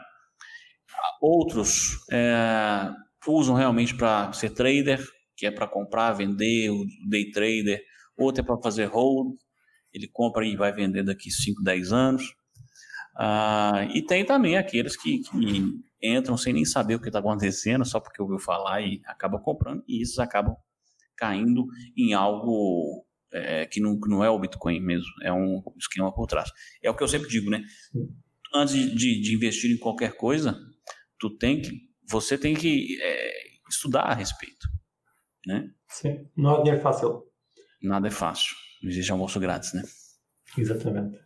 [1.22, 2.90] Outros é,
[3.28, 5.04] usam realmente para ser trader,
[5.36, 7.82] que é para comprar, vender, o day trader,
[8.18, 9.36] outro é para fazer hold,
[9.94, 12.36] ele compra e vai vender daqui 5, 10 anos.
[13.16, 17.86] Ah, e tem também aqueles que, que, entram sem nem saber o que está acontecendo,
[17.86, 20.56] só porque ouviu falar e acaba comprando, e esses acabam
[21.16, 26.14] caindo em algo é, que, não, que não é o Bitcoin mesmo, é um esquema
[26.14, 26.50] por trás.
[26.82, 27.64] É o que eu sempre digo, né?
[28.54, 30.60] Antes de, de investir em qualquer coisa,
[31.18, 33.32] tu tem que você tem que é,
[33.68, 34.68] estudar a respeito.
[35.48, 35.68] Né?
[35.90, 37.24] Sim, não é fácil.
[37.82, 38.56] Nada é fácil.
[38.82, 39.82] Não existe almoço grátis, né?
[40.58, 41.20] Exatamente.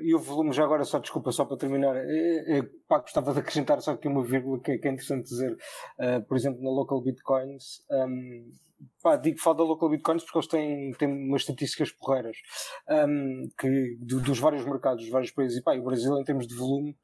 [0.00, 3.40] E o volume, já agora, só desculpa, só para terminar, é, é, pá, gostava de
[3.40, 5.52] acrescentar só aqui uma vírgula que, que é interessante dizer.
[5.98, 8.48] Uh, por exemplo, na Local Bitcoins, um,
[9.02, 12.36] pá, digo da local bitcoins porque eles têm, têm umas estatísticas porreiras
[12.88, 15.58] um, que, do, dos vários mercados, dos vários países.
[15.58, 16.96] E pá, o Brasil, em termos de volume,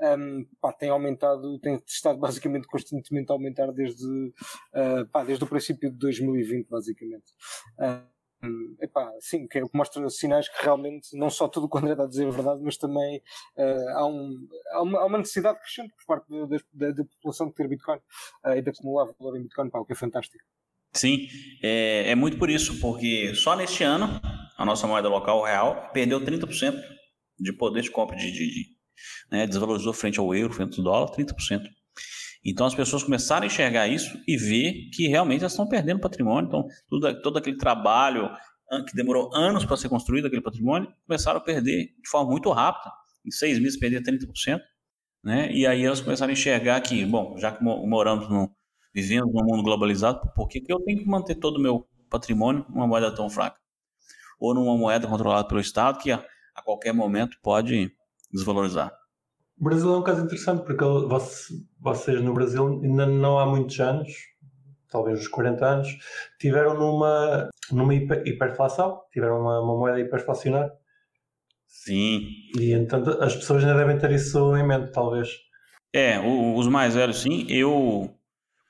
[0.00, 5.46] um, pá, tem aumentado, tem estado basicamente constantemente a aumentar desde, uh, pá, desde o
[5.46, 7.32] princípio de 2020, basicamente.
[7.78, 8.12] Uh,
[8.80, 11.76] epá, sim, que é o que mostra sinais que realmente não só tudo o que
[11.76, 13.22] o André está a dizer é verdade, mas também
[13.56, 17.48] uh, há, um, há, uma, há, uma, necessidade crescente por parte da, da, da população
[17.48, 17.98] de ter Bitcoin
[18.44, 20.44] uh, e de acumular valor em Bitcoin, pá, o que é fantástico.
[20.94, 21.26] Sim,
[21.62, 24.20] é, é muito por isso, porque só neste ano
[24.58, 26.78] a nossa moeda local, o real, perdeu 30%
[27.38, 28.66] de poder de compra, de, de, de
[29.30, 31.62] né, desvalorizou frente ao euro, frente ao dólar, 30%.
[32.44, 36.48] Então as pessoas começaram a enxergar isso e ver que realmente elas estão perdendo patrimônio.
[36.48, 38.30] Então, tudo, todo aquele trabalho
[38.88, 42.90] que demorou anos para ser construído, aquele patrimônio, começaram a perder de forma muito rápida.
[43.24, 44.60] Em seis meses, perder 30%.
[45.22, 45.52] Né?
[45.52, 48.50] E aí elas começaram a enxergar que, bom, já que moramos, no,
[48.94, 52.64] vivendo num mundo globalizado, por que, que eu tenho que manter todo o meu patrimônio
[52.68, 53.58] numa moeda tão fraca?
[54.38, 56.24] Ou numa moeda controlada pelo Estado que a,
[56.54, 57.92] a qualquer momento pode
[58.32, 58.92] desvalorizar.
[59.58, 60.84] O Brasil é um caso interessante porque
[61.78, 64.12] vocês no Brasil ainda não há muitos anos,
[64.90, 65.88] talvez uns 40 anos,
[66.38, 70.72] tiveram numa, numa hiper, hiperflação, tiveram uma, uma moeda hiperflacionária.
[71.66, 72.28] Sim.
[72.58, 75.28] E então as pessoas ainda devem ter isso em mente, talvez.
[75.92, 77.46] É, os mais velhos sim.
[77.48, 78.14] Eu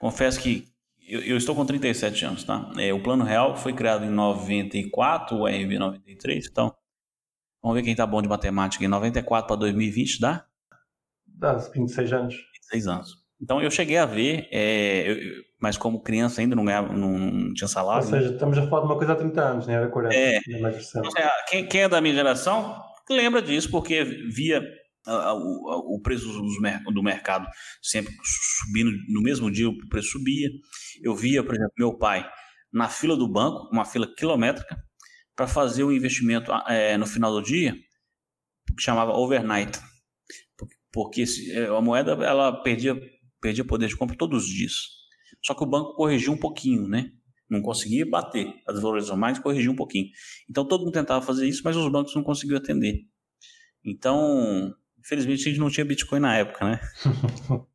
[0.03, 0.67] confesso que
[1.09, 2.69] eu, eu estou com 37 anos, tá?
[2.77, 6.75] É, o Plano Real foi criado em 94, o RV 93, então
[7.63, 8.85] vamos ver quem tá bom de matemática.
[8.85, 10.45] Em 94 para 2020 dá?
[11.25, 12.35] Dá 26 anos.
[12.35, 13.23] 26 anos.
[13.41, 15.17] Então eu cheguei a ver, é, eu,
[15.61, 18.05] mas como criança ainda não, ganhava, não, não, tinha salário.
[18.05, 19.75] Ou seja, estamos a falar de uma coisa há 30 anos, né?
[19.75, 20.15] Era 40.
[20.17, 20.41] É.
[21.49, 24.63] Quem, quem, é da minha geração lembra disso, porque via
[25.07, 26.27] o, o preço
[26.93, 27.47] do mercado
[27.81, 30.49] sempre subindo, no mesmo dia o preço subia.
[31.03, 32.29] Eu via, por exemplo, meu pai
[32.73, 34.83] na fila do banco, uma fila quilométrica,
[35.37, 37.75] para fazer um investimento é, no final do dia,
[38.77, 39.79] que chamava overnight
[40.93, 43.01] porque é, a moeda ela perdia,
[43.41, 44.75] perdia poder de compra todos os dias.
[45.43, 47.11] Só que o banco corrigiu um pouquinho, né?
[47.49, 50.09] Não conseguia bater a desvalorização mais, corrigiu um pouquinho.
[50.49, 53.01] Então todo mundo tentava fazer isso, mas os bancos não conseguiam atender.
[53.85, 56.81] Então, infelizmente a gente não tinha Bitcoin na época, né?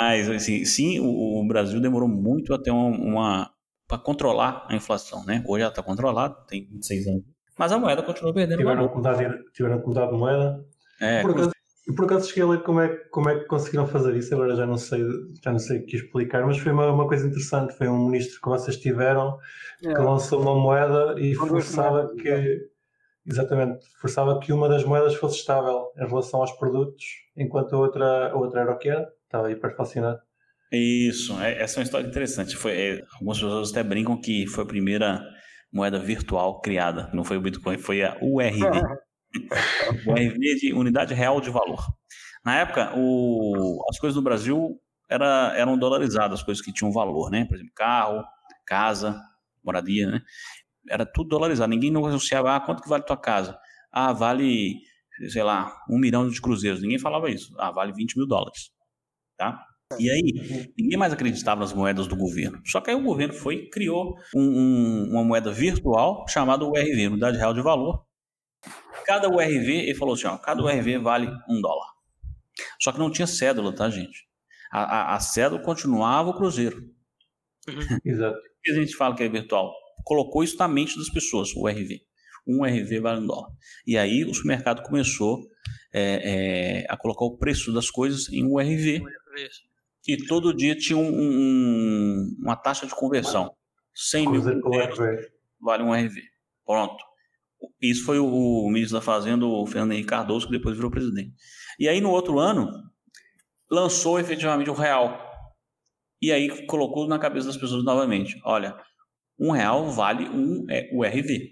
[0.00, 3.50] mas assim, sim, o, o, Brasil demorou muito até uma, uma
[3.86, 5.44] para controlar a inflação, né?
[5.46, 7.24] Hoje ela está controlada, tem 26 anos.
[7.58, 9.42] Mas a moeda continua perdendo tiveram valor.
[9.52, 10.64] Tiveram que mudar de moeda.
[11.00, 11.52] É, por acaso,
[11.94, 14.66] por acaso cheguei a ler como é, como é que conseguiram fazer isso, agora já
[14.66, 15.02] não sei,
[15.42, 17.76] já não sei o que explicar, mas foi uma, uma coisa interessante.
[17.76, 19.38] Foi um ministro que vocês tiveram
[19.82, 19.92] é.
[19.92, 22.68] que lançou uma moeda e forçava que
[23.26, 27.04] exatamente, forçava que uma das moedas fosse estável em relação aos produtos,
[27.36, 30.22] enquanto a outra, a outra era o que era, estava hiperflacionada.
[30.72, 32.56] Isso, é, essa é uma história interessante.
[32.56, 35.22] Foi, é, algumas pessoas até brincam que foi a primeira
[35.72, 38.80] moeda virtual criada, não foi o Bitcoin, foi a URV.
[40.06, 41.84] o RV de unidade real de valor.
[42.44, 47.30] Na época, o, as coisas no Brasil era, eram dolarizadas, as coisas que tinham valor,
[47.30, 47.44] né?
[47.44, 48.24] Por exemplo, carro,
[48.64, 49.20] casa,
[49.64, 50.22] moradia, né?
[50.90, 51.70] Era tudo dolarizado.
[51.70, 53.58] Ninguém não associava, ah, quanto que vale tua casa?
[53.92, 54.76] Ah, vale,
[55.28, 56.82] sei lá, um milhão de cruzeiros.
[56.82, 57.54] Ninguém falava isso.
[57.58, 58.70] Ah, vale 20 mil dólares.
[59.36, 59.62] Tá?
[59.98, 62.60] E aí, ninguém mais acreditava nas moedas do governo.
[62.66, 67.06] Só que aí o governo foi e criou um, um, uma moeda virtual chamada URV,
[67.06, 68.04] Unidade Real de Valor,
[69.06, 71.86] cada URV, ele falou assim, ó, cada URV vale um dólar.
[72.82, 74.26] Só que não tinha cédula, tá, gente?
[74.72, 76.82] A, a, a cédula continuava o cruzeiro.
[78.04, 78.36] Exato.
[78.56, 79.72] Por que a gente fala que é virtual?
[80.04, 82.00] Colocou isso na mente das pessoas, o URV.
[82.46, 83.50] Um URV vale um dólar.
[83.86, 85.40] E aí o supermercado começou
[85.92, 89.02] é, é, a colocar o preço das coisas em URV.
[90.06, 93.52] E todo dia tinha um, um, uma taxa de conversão.
[93.94, 94.42] 100 mil
[95.60, 96.22] vale um URV.
[96.64, 97.04] Pronto.
[97.80, 101.32] Isso foi o, ministro da Fazenda, o Fernando Henrique Cardoso, que depois virou presidente.
[101.78, 102.70] E aí, no outro ano,
[103.70, 105.24] lançou efetivamente o real.
[106.20, 108.76] E aí colocou na cabeça das pessoas novamente: olha,
[109.38, 111.50] um real vale um é, o RV.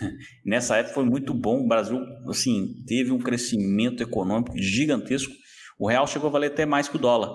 [0.44, 1.64] Nessa época foi muito bom.
[1.64, 5.32] O Brasil, assim, teve um crescimento econômico gigantesco.
[5.78, 7.30] O real chegou a valer até mais que o dólar.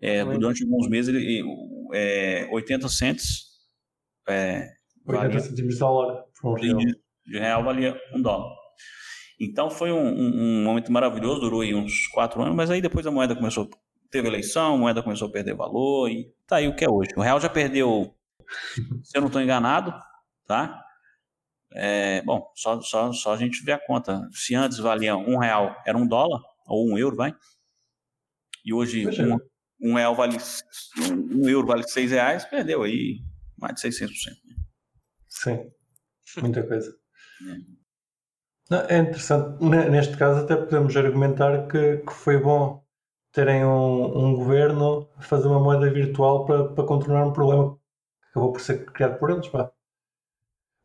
[0.00, 1.42] É, durante alguns meses, ele,
[1.94, 3.46] é, 80 cents.
[4.28, 4.68] É,
[5.06, 6.24] 80 centímetros de dólar.
[7.26, 8.54] De real valia um dólar.
[9.38, 13.06] Então foi um, um, um, momento maravilhoso, durou aí uns quatro anos, mas aí depois
[13.06, 13.68] a moeda começou,
[14.10, 17.10] teve eleição, a moeda começou a perder valor e tá aí o que é hoje.
[17.16, 18.14] O real já perdeu,
[19.02, 19.94] se eu não estou enganado,
[20.46, 20.82] tá?
[21.72, 24.28] É, bom, só, só, só a gente vê a conta.
[24.32, 27.34] Se antes valia um real, era um dólar, ou um euro, vai.
[28.64, 29.38] E hoje um,
[29.80, 30.36] um, real vale,
[31.32, 33.20] um euro vale seis reais, perdeu aí
[33.58, 34.08] mais de 600%.
[34.08, 34.54] Né?
[35.28, 35.70] Sim,
[36.40, 36.96] muita coisa.
[38.70, 38.96] É.
[38.96, 39.62] é interessante.
[39.64, 42.84] Neste caso, até podemos argumentar que, que foi bom
[43.32, 47.78] terem um, um, governo a fazer uma moeda virtual para, para contornar um problema
[48.36, 49.48] acabou por ser criado por eles.
[49.48, 49.72] Pá.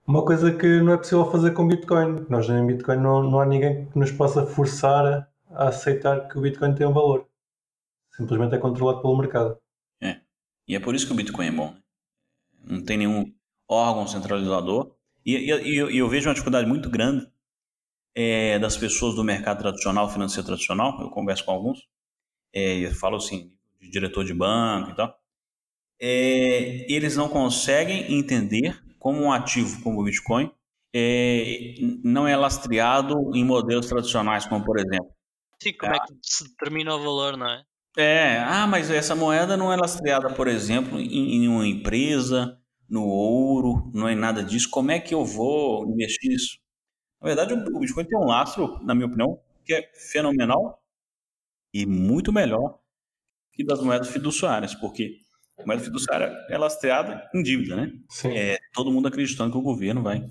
[0.07, 2.25] Uma coisa que não é possível fazer com Bitcoin.
[2.29, 6.41] Nós em Bitcoin não, não há ninguém que nos possa forçar a aceitar que o
[6.41, 7.27] Bitcoin tem um valor.
[8.15, 9.57] Simplesmente é controlado pelo mercado.
[10.01, 10.21] É.
[10.67, 11.75] E é por isso que o Bitcoin é bom.
[12.63, 13.33] Não tem nenhum
[13.67, 14.95] órgão centralizador.
[15.25, 17.27] E, e, e eu, eu, vejo uma dificuldade muito grande
[18.15, 20.99] é, das pessoas do mercado tradicional, financeiro tradicional.
[21.01, 21.87] Eu converso com alguns.
[22.53, 25.20] É, eu falo assim, de diretor de banco e tal.
[26.01, 30.51] É, eles não conseguem entender como um ativo como o Bitcoin
[30.93, 35.09] é, não é lastreado em modelos tradicionais, como por exemplo.
[35.61, 37.63] Sim, como é que se determina o valor, não é?
[37.97, 42.57] É, ah, mas essa moeda não é lastreada, por exemplo, em, em uma empresa,
[42.89, 44.69] no ouro, não é nada disso.
[44.69, 46.57] Como é que eu vou investir nisso?
[47.21, 50.81] Na verdade, o Bitcoin tem um lastro, na minha opinião, que é fenomenal
[51.73, 52.79] e muito melhor
[53.53, 55.21] que das moedas fiduciárias, porque
[55.65, 57.91] moeda fiduciária é lastreada em dívida, né?
[58.09, 58.35] Sim.
[58.35, 60.25] É, todo mundo acreditando que o governo vai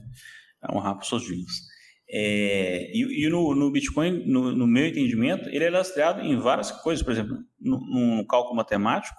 [0.72, 1.70] honrar suas dívidas.
[2.12, 6.72] É, e, e no, no, Bitcoin, no, no, meu entendimento, ele é lastreado em várias
[6.72, 9.16] coisas, por exemplo, no, no cálculo matemático,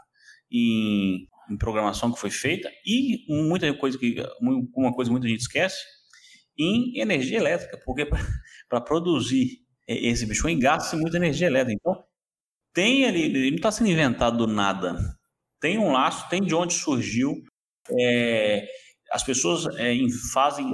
[0.51, 4.15] em, em, programação que foi feita e muita coisa que
[4.75, 5.77] uma coisa que muita gente esquece
[6.59, 11.79] em energia elétrica, porque para produzir esse Bitcoin gasta muita energia elétrica.
[11.79, 12.03] Então
[12.73, 14.97] tem ali, ele não está sendo inventado do nada.
[15.61, 17.41] Tem um laço, tem de onde surgiu.
[17.89, 18.67] É,
[19.11, 19.95] as pessoas é,
[20.33, 20.65] fazem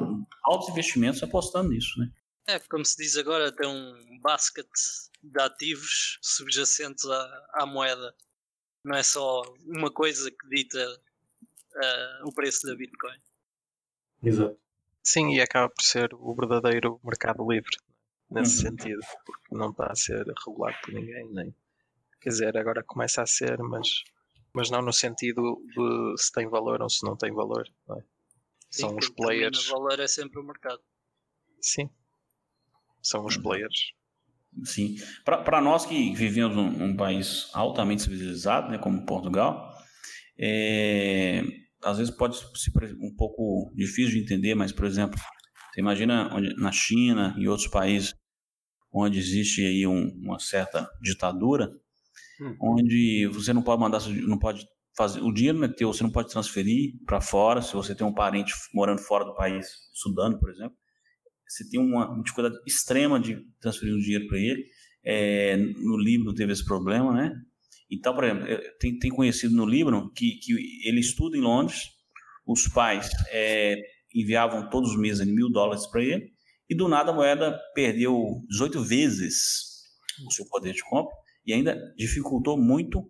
[0.43, 2.09] altos investimentos apostando nisso, né?
[2.47, 4.67] É, como se diz agora, tem um basket
[5.21, 8.15] de ativos subjacentes à, à moeda.
[8.83, 13.19] Não é só uma coisa que dita uh, o preço da Bitcoin.
[14.23, 14.57] Exato.
[15.03, 17.77] Sim, e acaba por ser o verdadeiro mercado livre
[18.29, 18.71] nesse uhum.
[18.71, 21.55] sentido, porque não está a ser regulado por ninguém, nem.
[22.21, 24.03] Quer dizer, agora começa a ser, mas,
[24.53, 27.67] mas não no sentido de se tem valor ou se não tem valor.
[27.87, 28.03] Não é?
[28.69, 29.69] São Sim, os players.
[29.69, 30.81] O valor é sempre o mercado.
[31.61, 31.89] Sim.
[33.01, 33.93] São os players.
[34.63, 34.97] Sim.
[35.23, 39.71] Para nós que vivemos num, um país altamente civilizado, né, como Portugal,
[40.37, 41.43] é,
[41.83, 45.19] às vezes pode ser um pouco difícil de entender, mas, por exemplo,
[45.71, 48.15] você imagina onde, na China e outros países
[48.91, 51.71] onde existe aí um, uma certa ditadura,
[52.41, 52.55] hum.
[52.61, 56.11] onde você não pode mandar, não pode fazer, o dinheiro não é teu, você não
[56.11, 60.49] pode transferir para fora, se você tem um parente morando fora do país, estudando, por
[60.49, 60.75] exemplo,
[61.47, 64.65] você tem uma dificuldade extrema de transferir o dinheiro para ele.
[65.05, 67.31] É, no Líbano teve esse problema, né?
[67.89, 68.45] Então, por exemplo,
[68.79, 70.53] tem, tem conhecido no Líbano que, que
[70.85, 71.83] ele estuda em Londres,
[72.45, 73.77] os pais é,
[74.13, 76.33] enviavam todos os meses mil dólares para ele,
[76.69, 79.77] e do nada a moeda perdeu 18 vezes
[80.27, 81.15] o seu poder de compra
[81.47, 83.09] e ainda dificultou muito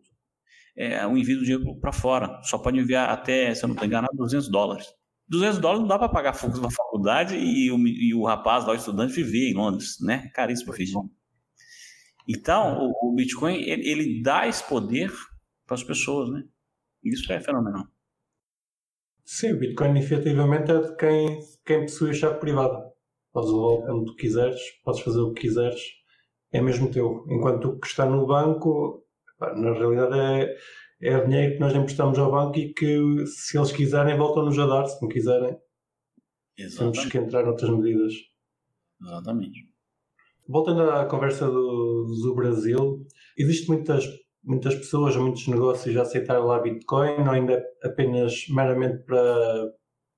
[0.77, 2.39] é, o envio do dinheiro para fora.
[2.43, 4.85] Só pode enviar até, se eu não estou enganado, 200 dólares.
[5.27, 8.71] 200 dólares não dá para pagar focos na faculdade e o, e o rapaz lá,
[8.71, 10.29] o estudante, viver em Londres, né?
[10.33, 10.83] Caríssimo para
[12.27, 15.11] Então, o, o Bitcoin, ele, ele, dá esse poder
[15.65, 16.43] para as pessoas, né?
[17.03, 17.85] Isso é fenomenal.
[19.25, 22.89] Sim, o Bitcoin efetivamente é de quem, quem possui a chave privada.
[23.33, 25.81] Podes levá-lo quando tu quiseres, podes fazer o que quiseres,
[26.51, 27.25] é mesmo teu.
[27.29, 29.03] Enquanto o que está no banco
[29.39, 30.57] na realidade é,
[31.01, 34.85] é dinheiro que nós emprestamos ao banco e que se eles quiserem voltam-nos a dar,
[34.85, 35.57] se não quiserem
[36.57, 36.95] Exatamente.
[36.95, 38.13] temos que entrar noutras medidas.
[39.01, 39.69] Exatamente.
[40.47, 43.05] Voltando à conversa do, do Brasil,
[43.37, 44.05] existe muitas,
[44.43, 49.71] muitas pessoas ou muitos negócios a aceitar lá Bitcoin ou ainda apenas meramente para,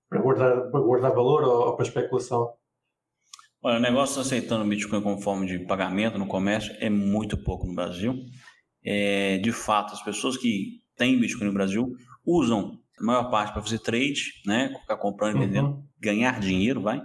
[0.08, 2.54] para, guardar, para guardar valor ou, ou para especulação?
[3.62, 7.76] Olha, o negócio aceitando Bitcoin como forma de pagamento no comércio é muito pouco no
[7.76, 8.16] Brasil
[8.84, 11.96] é, de fato, as pessoas que têm Bitcoin no Brasil
[12.26, 14.74] usam a maior parte para fazer trade, né?
[14.82, 15.84] Ficar comprando e vendendo, uhum.
[16.00, 17.02] ganhar dinheiro, vai.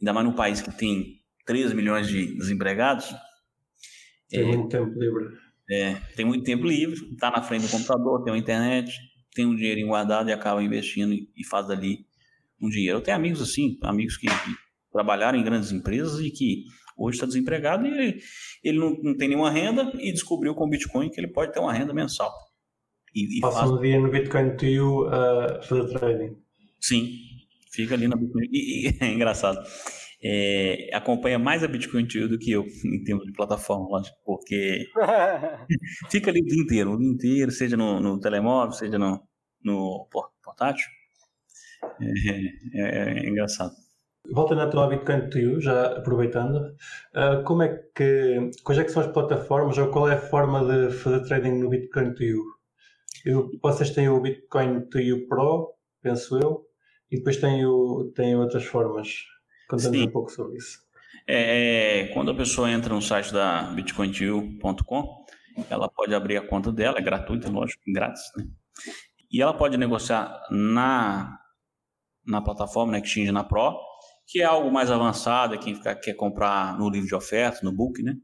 [0.00, 3.14] Ainda mais num país que tem 13 milhões de desempregados.
[4.28, 5.36] Tem é, muito tempo livre.
[5.70, 8.98] É, tem muito tempo livre, está na frente do computador, tem uma internet,
[9.34, 12.06] tem um dinheiro guardado e acaba investindo e faz ali
[12.60, 12.98] um dinheiro.
[12.98, 14.56] Eu tenho amigos assim, amigos que, que
[14.98, 16.64] trabalharam em grandes empresas e que
[16.96, 18.20] hoje está desempregado e ele,
[18.64, 21.60] ele não, não, tem nenhuma renda e descobriu com o Bitcoin que ele pode ter
[21.60, 22.32] uma renda mensal.
[23.14, 23.70] E, e Passa faz...
[23.70, 26.36] um dia no Bitcoin to you uh, fazer trading.
[26.80, 27.12] Sim,
[27.72, 28.48] fica ali na Bitcoin.
[28.50, 29.64] E, e é engraçado.
[30.20, 34.16] É, acompanha mais a Bitcoin to you do que eu em termos de plataforma, lógico,
[34.24, 34.84] porque
[36.10, 39.22] fica ali o dia inteiro, o dia inteiro, seja no, no telemóvel, seja no,
[39.62, 40.08] no
[40.42, 40.88] portátil.
[42.00, 43.72] É, é, é engraçado.
[44.32, 46.56] Voltando à tua Bitcoin to You, já aproveitando,
[47.14, 50.64] uh, como é que, quais é que são as plataformas ou qual é a forma
[50.64, 52.42] de fazer trading no Bitcoin to You?
[53.24, 56.66] Eu, vocês têm o Bitcoin to You Pro, penso eu,
[57.10, 59.24] e depois têm, o, têm outras formas.
[59.68, 60.78] Conta-nos um pouco sobre isso.
[61.26, 65.26] É, é, quando a pessoa entra no site da bitcointoyou.com,
[65.68, 68.46] ela pode abrir a conta dela, é gratuita, lógico, grátis, né?
[69.30, 71.38] E ela pode negociar na,
[72.26, 73.78] na plataforma, na Exchange, na Pro,
[74.28, 77.72] que é algo mais avançado, é quem fica, quer comprar no livro de ofertas, no
[77.72, 78.14] book, né?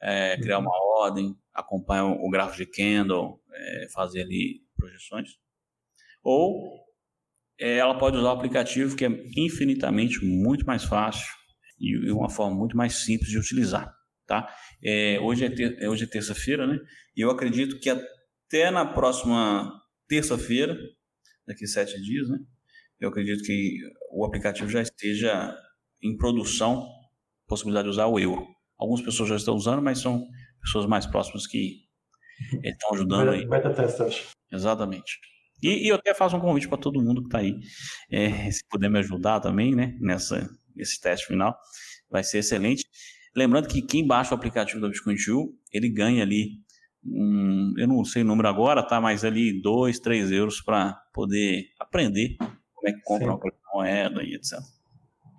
[0.00, 5.38] É, criar uma ordem, acompanhar o gráfico de candle, é, fazer ali projeções.
[6.24, 6.84] Ou
[7.58, 11.32] é, ela pode usar o aplicativo que é infinitamente muito mais fácil
[11.78, 13.94] e uma forma muito mais simples de utilizar.
[14.26, 14.52] Tá?
[14.82, 16.78] É, hoje é, ter, é, hoje é terça-feira, né?
[17.16, 19.72] E eu acredito que até na próxima
[20.08, 20.76] terça-feira,
[21.46, 22.38] daqui sete dias, né?
[23.00, 23.78] Eu acredito que
[24.12, 25.56] o aplicativo já esteja
[26.02, 26.88] em produção,
[27.46, 28.46] possibilidade de usar o euro.
[28.78, 30.26] Algumas pessoas já estão usando, mas são
[30.60, 31.84] pessoas mais próximas que
[32.64, 33.46] estão ajudando aí.
[33.46, 34.28] Beta testers.
[34.52, 35.18] Exatamente.
[35.62, 37.58] E, e, eu até faço um convite para todo mundo que está aí,
[38.10, 41.56] é, se puder me ajudar também, né, nessa, nesse teste final,
[42.10, 42.84] vai ser excelente.
[43.36, 46.60] Lembrando que quem baixa o aplicativo da Bitcoin Tool, ele ganha ali,
[47.04, 51.66] um, eu não sei o número agora, tá, mas ali 2, 3 euros para poder
[51.78, 52.36] aprender
[52.78, 53.32] como é que compra Sim.
[53.32, 54.58] uma moeda e etc.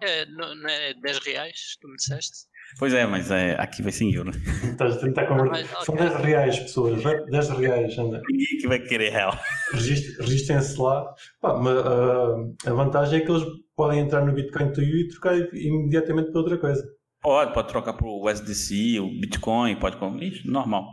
[0.02, 2.48] É, não é 10 reais, tu me disseste?
[2.78, 4.32] Pois é, mas é, aqui vai ser em euro.
[4.64, 5.68] Estás a tentar converter.
[5.76, 7.02] Ah, São 10 reais, pessoas.
[7.04, 8.22] 10 reais, anda.
[8.30, 9.38] Ninguém que vai querer real.
[9.74, 11.14] Registrem-se lá.
[11.42, 13.44] Pá, mas, uh, a vantagem é que eles
[13.76, 16.88] podem entrar no Bitcoin to you e trocar imediatamente para outra coisa.
[17.22, 19.98] Pode, pode trocar para o USDC, o Bitcoin, pode.
[20.24, 20.86] Ixi, normal.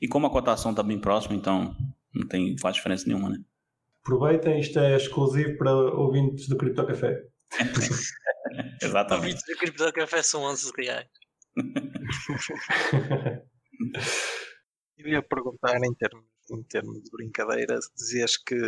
[0.00, 1.74] E como a cotação está bem próxima, então
[2.14, 3.38] não tem, faz diferença nenhuma, né?
[4.04, 7.22] Aproveitem, isto é exclusivo para ouvintes do Cripto Café.
[8.82, 9.26] Exatamente.
[9.26, 11.06] Ouvintes do Cripto Café são 11 reais.
[14.98, 18.60] Eu ia perguntar em termos, em termos de brincadeira, dizias que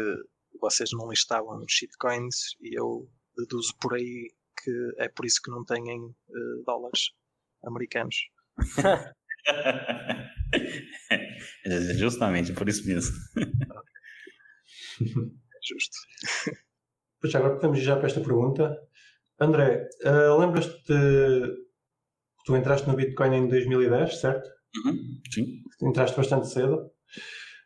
[0.60, 4.32] vocês não listavam shitcoins e eu deduzo por aí
[4.62, 7.10] que é por isso que não têm uh, dólares
[7.64, 8.16] americanos.
[11.96, 13.16] Justamente, por isso mesmo.
[15.66, 15.96] Justo.
[17.20, 18.76] Pois agora podemos ir já para esta pergunta.
[19.40, 21.64] André, uh, lembras-te de...
[22.44, 24.46] Tu entraste no Bitcoin em 2010, certo?
[24.84, 25.62] Uhum, sim.
[25.82, 26.90] Entraste bastante cedo.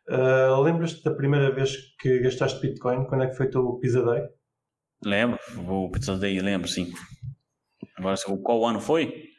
[0.09, 3.05] Uh, lembras-te da primeira vez que gastaste Bitcoin?
[3.05, 4.23] Quando é que foi o teu Pizza Day?
[5.03, 6.91] Lembro, o Pizza Day, lembro, sim.
[7.97, 9.29] Agora, qual ano foi?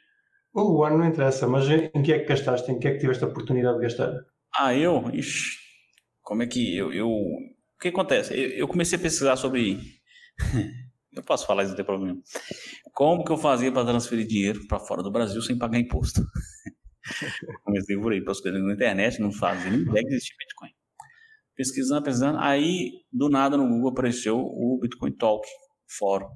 [0.53, 2.71] O ano não interessa, mas em que é que gastaste?
[2.71, 4.13] Em que é que tiveste a oportunidade de gastar?
[4.55, 5.11] Ah, eu?
[5.13, 5.57] Ixi,
[6.23, 6.93] como é que eu...
[6.93, 7.09] eu...
[7.81, 8.35] O que acontece?
[8.35, 9.81] Eu, comecei a pesquisar sobre
[11.17, 12.21] Eu posso falar isso, não tem problema.
[12.93, 16.21] Como que eu fazia para transferir dinheiro para fora do Brasil sem pagar imposto?
[17.65, 20.71] Comecei por aí, pesquisando na internet, não fazia nem ideia que existia Bitcoin.
[21.57, 25.49] Pesquisando, pesquisando, aí do nada no Google apareceu o Bitcoin Talk
[25.99, 26.29] fórum.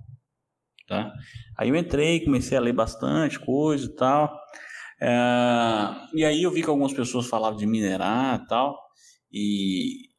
[0.88, 1.12] Tá?
[1.58, 4.34] Aí eu entrei, comecei a ler bastante coisa e tal.
[4.98, 5.08] É,
[6.14, 8.80] e aí eu vi que algumas pessoas falavam de minerar e tal.
[9.30, 10.13] E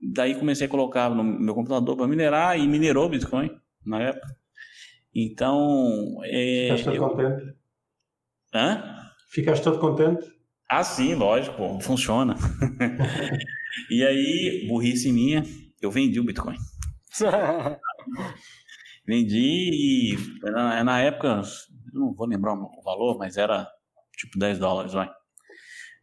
[0.00, 3.50] daí comecei a colocar no meu computador para minerar e minerou Bitcoin
[3.84, 4.26] na época.
[5.14, 6.18] Então.
[6.24, 7.08] É, Ficaste todo eu...
[7.08, 7.56] contente?
[8.54, 8.94] Hã?
[9.30, 10.34] Ficaste todo contente?
[10.68, 12.34] Ah, sim, lógico, funciona.
[13.90, 15.42] e aí, burrice minha,
[15.80, 16.56] eu vendi o Bitcoin.
[19.06, 21.42] vendi e na, na época,
[21.92, 23.68] não vou lembrar o valor, mas era
[24.16, 25.10] tipo 10 dólares, vai.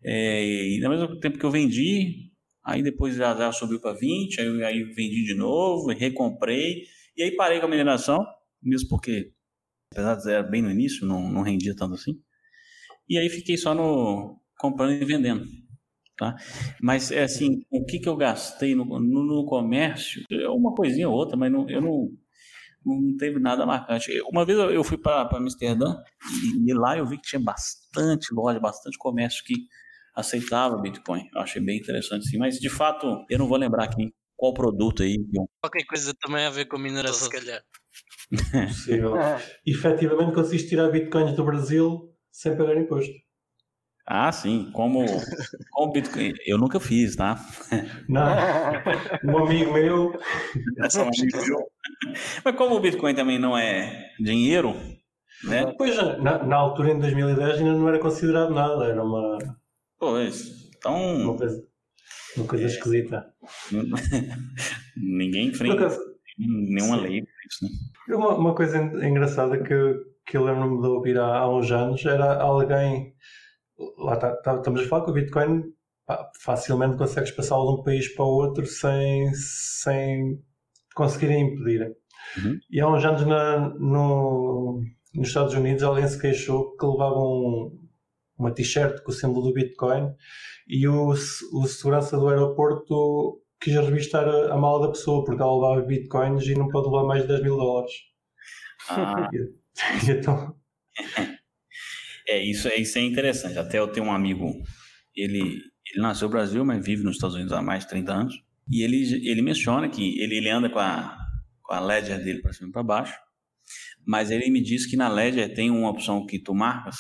[0.04, 2.31] É, e ao mesmo tempo que eu vendi,
[2.64, 6.84] aí depois já, já subiu para 20, aí, aí vendi de novo, recomprei
[7.16, 8.26] e aí parei com a mineração,
[8.62, 9.34] mesmo porque,
[9.92, 12.22] apesar de ser bem no início, não, não rendia tanto assim.
[13.10, 15.46] E aí fiquei só no comprando e vendendo.
[16.18, 16.36] Tá?
[16.82, 20.24] Mas é assim, o que, que eu gastei no, no, no comércio?
[20.32, 22.10] É uma coisinha ou outra, mas não, eu não,
[22.86, 24.12] não teve nada marcante.
[24.32, 25.96] Uma vez eu fui para Amsterdã
[26.56, 29.56] e, e, lá eu vi que tinha bastante loja, bastante comércio que
[30.16, 31.30] aceitava Bitcoin.
[31.34, 32.38] Eu achei bem interessante, sim.
[32.38, 35.18] Mas de fato, eu não vou lembrar aqui qual produto aí.
[35.62, 37.62] Qualquer coisa também a ver com mineração, se calhar.
[38.68, 39.14] Possível.
[39.66, 43.14] Efetivamente conseguiste tirar bitcoins do Brasil sem pagar imposto.
[44.06, 44.70] Ah, sim.
[44.74, 45.06] Como,
[45.72, 46.34] como Bitcoin.
[46.46, 47.38] Eu nunca fiz, tá?
[48.10, 48.24] Não.
[49.24, 50.20] Um amigo meu.
[50.78, 51.72] É um amigo meu.
[52.44, 54.76] Mas como o Bitcoin também não é dinheiro,
[55.44, 55.74] né?
[55.78, 58.86] Pois, na, na altura, em 2010, ainda não era considerado nada.
[58.86, 59.38] Era uma.
[60.02, 60.68] Pois.
[60.76, 60.96] Então.
[60.96, 61.64] Uma coisa,
[62.36, 62.68] uma coisa é...
[62.68, 63.24] esquisita.
[64.98, 65.96] Ninguém enfrenta.
[66.40, 67.04] nenhuma Sim.
[67.04, 68.16] lei isso, né?
[68.16, 69.76] Uma, uma coisa engraçada que,
[70.26, 73.14] que eu lembro-me de ouvir há, há uns anos era alguém.
[74.00, 75.66] Lá tá, tá, estamos a falar que o Bitcoin
[76.44, 80.42] facilmente consegues passá-lo de um país para o outro sem, sem
[80.96, 81.96] conseguirem impedir.
[82.38, 82.60] Uhum.
[82.72, 84.82] E há uns anos na, no,
[85.14, 87.81] nos Estados Unidos alguém se queixou que levava um,
[88.42, 90.14] uma t-shirt com o símbolo do Bitcoin
[90.68, 95.54] e o, o segurança do aeroporto quis revistar a, a mala da pessoa porque ela
[95.54, 97.94] levava bitcoins e não pode levar mais de 10 mil dólares.
[98.90, 99.30] Ah.
[99.34, 100.56] e, então...
[102.28, 103.58] É, isso, é, isso é interessante.
[103.58, 104.52] Até eu tenho um amigo,
[105.16, 108.36] ele, ele nasceu no Brasil, mas vive nos Estados Unidos há mais de 30 anos.
[108.70, 111.18] E ele, ele menciona que ele, ele anda com a,
[111.62, 113.16] com a ledger dele para cima e para baixo.
[114.06, 116.98] Mas ele me disse que na ledger tem uma opção que tu marcas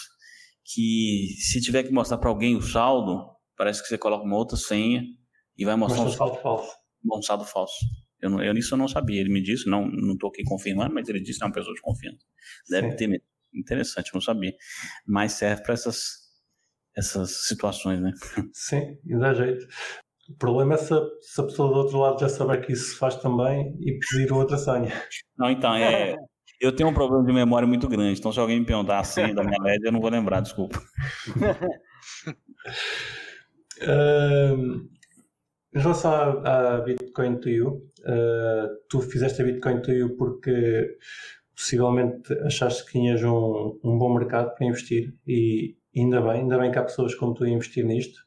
[0.73, 3.25] que se tiver que mostrar para alguém o saldo,
[3.57, 5.03] parece que você coloca uma outra senha
[5.57, 6.71] e vai mostrar um saldo falso.
[7.11, 7.75] Um saldo falso.
[8.19, 9.19] Eu, não, eu nisso eu não sabia.
[9.19, 11.75] Ele me disse, não não estou aqui confirmando, mas ele disse que é uma pessoa
[11.75, 12.25] de confiança.
[12.69, 12.95] Deve Sim.
[12.95, 14.53] ter interessante, não sabia.
[15.05, 16.21] Mas serve para essas
[16.95, 18.11] essas situações, né?
[18.53, 19.65] Sim, e dá jeito.
[20.29, 22.91] O problema é se a, se a pessoa do outro lado já saber que isso
[22.91, 24.91] se faz também e pedir outra senha.
[25.37, 26.15] Não, então, é,
[26.61, 29.33] eu tenho um problema de memória muito grande, então se alguém me perguntar a senha
[29.33, 30.79] da minha LED, eu não vou lembrar, desculpa.
[33.81, 34.87] uh,
[35.73, 40.97] em relação à, à Bitcoin to You, uh, tu fizeste a Bitcoin to You porque
[41.55, 46.71] possivelmente achaste que tinhas um, um bom mercado para investir e ainda bem, ainda bem
[46.71, 48.19] que há pessoas como tu a investir nisto.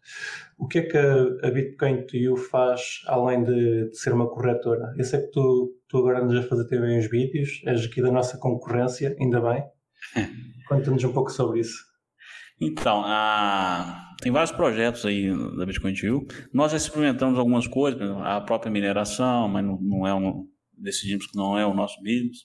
[0.59, 4.29] O que é que a, a Bitcoin to You faz além de, de, ser uma
[4.29, 4.95] corretora?
[4.97, 8.11] Eu sei que tu, tu agora andas a fazer também uns vídeos, és aqui da
[8.11, 9.63] nossa concorrência, ainda bem.
[10.69, 11.79] Conta-nos um pouco sobre isso.
[12.61, 16.27] Então, a tem vários projetos aí da Bitcoin View.
[16.53, 21.37] Nós já experimentamos algumas coisas, a própria mineração, mas não, não é um, decidimos que
[21.37, 22.39] não é o nosso business.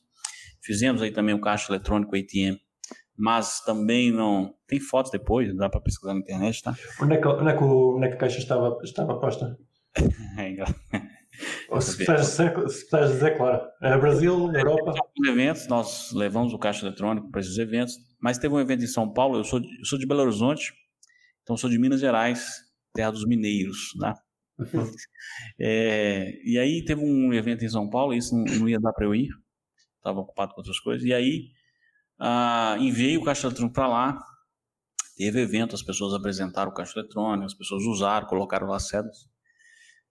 [0.61, 2.57] Fizemos aí também o caixa eletrônico ATM,
[3.17, 4.53] mas também não.
[4.67, 6.75] Tem fotos depois, dá para pesquisar na internet, tá?
[7.01, 9.57] Onde é que, onde é que, onde é que a caixa estava, estava posta?
[10.37, 10.51] é,
[11.79, 11.97] se
[12.89, 13.61] puderes dizer, claro.
[13.81, 14.93] É Brasil, Europa.
[15.25, 19.11] Eventos, nós levamos o caixa eletrônico para esses eventos, mas teve um evento em São
[19.11, 20.73] Paulo, eu sou, eu sou de Belo Horizonte,
[21.49, 22.61] então, sou de Minas Gerais,
[22.93, 24.13] terra dos mineiros, né?
[24.59, 24.67] Uhum.
[25.59, 29.05] É, e aí teve um evento em São Paulo, isso não, não ia dar para
[29.05, 29.29] eu ir,
[29.97, 31.05] estava ocupado com outras coisas.
[31.05, 31.49] E aí
[32.19, 34.23] ah, enviei o caixa eletrônico para lá,
[35.17, 39.27] teve evento, as pessoas apresentaram o caixa eletrônico, as pessoas usaram, colocaram lá cédulas.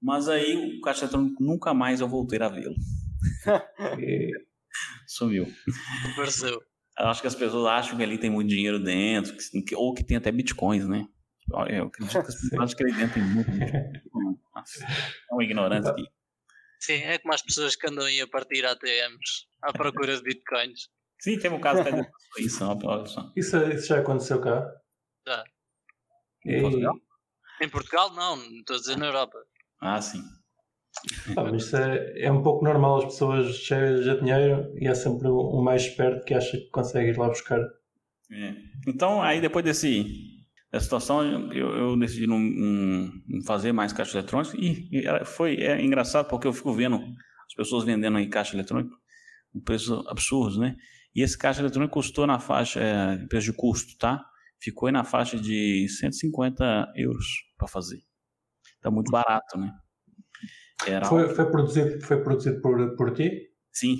[0.00, 2.74] Mas aí o caixa eletrônico nunca mais eu voltei a vê-lo.
[5.06, 5.46] Sumiu.
[6.12, 6.62] Apareceu.
[6.96, 10.16] Acho que as pessoas acham que ali tem muito dinheiro dentro, que, ou que tem
[10.16, 11.06] até bitcoins, né?
[11.70, 13.50] Eu acredito que as pessoas acreditam muito.
[14.54, 16.04] Nossa, é uma ignorância aqui.
[16.80, 20.88] Sim, é como as pessoas que andam aí a partir ATMs à procura de bitcoins.
[21.20, 22.00] Sim, tem um caso que é
[22.38, 24.64] isso, isso, isso já aconteceu cá?
[25.26, 25.44] Já.
[26.44, 26.94] Em Portugal?
[27.60, 29.38] Em Portugal não, estou a dizer na Europa.
[29.80, 30.22] Ah, sim.
[31.36, 34.94] Ah, mas isso é, é um pouco normal, as pessoas cheias de dinheiro e é
[34.94, 37.60] sempre o mais esperto que acha que consegue ir lá buscar.
[38.30, 38.54] É.
[38.86, 40.36] Então, aí depois desse
[40.72, 45.80] a situação, eu, eu decidi não, não, fazer mais caixa eletrônica e, e foi é
[45.82, 48.94] engraçado porque eu fico vendo as pessoas vendendo aí caixa eletrônica
[49.54, 50.76] um preço absurdo, né?
[51.14, 54.24] E esse caixa eletrônico custou na faixa, é, preço de custo, tá?
[54.60, 57.26] Ficou aí na faixa de 150 euros
[57.56, 58.02] para fazer.
[58.88, 59.70] Tá muito barato, né?
[60.86, 63.50] Era foi, foi produzido, foi produzido por, por ti?
[63.70, 63.96] Sim.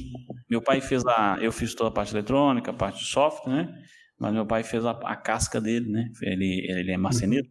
[0.49, 1.37] Meu pai fez a.
[1.43, 3.83] Eu fiz toda a parte eletrônica, a parte de software, né?
[4.19, 6.11] Mas meu pai fez a, a casca dele, né?
[6.23, 7.47] Ele, ele é marceneiro.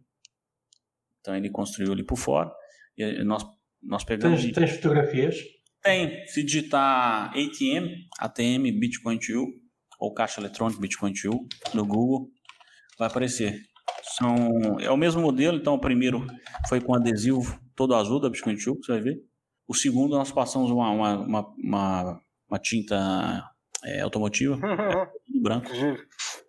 [1.20, 2.50] Então ele construiu ali por fora.
[2.96, 3.44] E nós,
[3.82, 4.42] nós pegamos.
[4.42, 5.36] Tem, tem fotografias?
[5.80, 6.26] Tem.
[6.26, 9.30] Se digitar ATM, ATM Bitcoin 2
[10.00, 12.30] ou caixa eletrônica Bitcoin 2 no Google,
[12.98, 13.62] vai aparecer.
[14.02, 16.26] São, é o mesmo modelo, então o primeiro
[16.68, 19.22] foi com adesivo todo azul da Bitcoin 2, você vai ver.
[19.66, 23.44] O segundo nós passamos uma, uma, uma, uma, uma tinta
[23.84, 24.58] é, automotiva,
[25.40, 25.70] branco.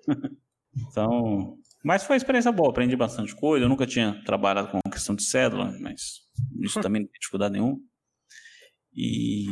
[0.76, 3.66] então, mas foi uma experiência boa, aprendi bastante coisa.
[3.66, 6.22] Eu nunca tinha trabalhado com questão de cédula, mas
[6.62, 7.78] isso também não tem dificuldade nenhuma.
[8.94, 9.46] E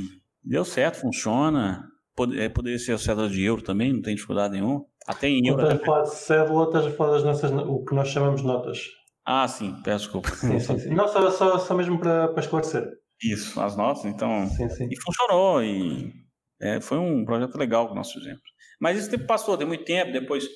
[0.43, 1.87] deu certo, funciona.
[2.35, 4.83] É, poderia ser a cédula de euro também, não tem dificuldade nenhuma.
[5.07, 5.61] Até em euro.
[5.61, 8.79] Estás a falar de cédula, estás a falar das nossas, o que nós chamamos notas.
[9.25, 10.29] Ah, sim, peço desculpa.
[10.35, 10.89] Sim, sim, sim.
[10.89, 12.87] Não, só, só, só mesmo para, para esclarecer.
[13.23, 14.47] Isso, as notas, então.
[14.49, 14.87] Sim, sim.
[14.91, 16.13] E funcionou, e
[16.61, 18.41] é, foi um projeto legal que nós fizemos.
[18.79, 20.11] Mas isso passou, tem muito tempo.
[20.11, 20.47] Depois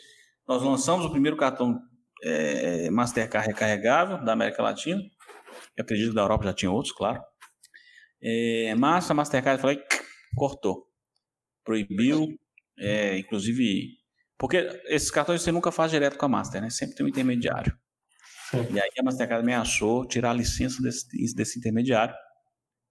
[0.47, 1.79] nós lançamos o primeiro cartão
[2.23, 5.01] é, Mastercard recarregável da América Latina.
[5.77, 7.21] Eu acredito que da Europa já tinha outros, claro.
[8.21, 9.77] É, mas a Mastercard falou,
[10.35, 10.87] cortou.
[11.63, 12.27] Proibiu,
[12.77, 14.00] é, inclusive.
[14.41, 16.71] Porque esses cartões você nunca faz direto com a Master, né?
[16.71, 17.77] Sempre tem um intermediário.
[18.49, 18.73] Sim.
[18.73, 22.15] E aí a Mastercard ameaçou tirar a licença desse, desse intermediário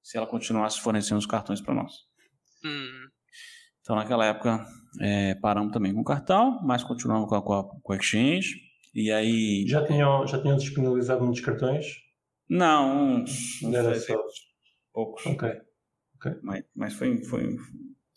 [0.01, 1.93] se ela continuasse fornecendo os cartões para nós.
[2.65, 3.09] Hum.
[3.81, 4.65] Então naquela época
[5.01, 8.55] é, paramos também com o cartão, mas continuamos com a, com a, com a Exchange.
[8.95, 9.65] E aí.
[9.67, 11.85] Já tinham, já tinham disponibilizado muitos cartões?
[12.49, 13.61] Não, uns.
[13.61, 14.15] Não era só.
[14.93, 15.27] Poucos.
[15.27, 15.49] Ok.
[16.15, 16.33] okay.
[16.45, 17.57] Mas, mas foi, foi,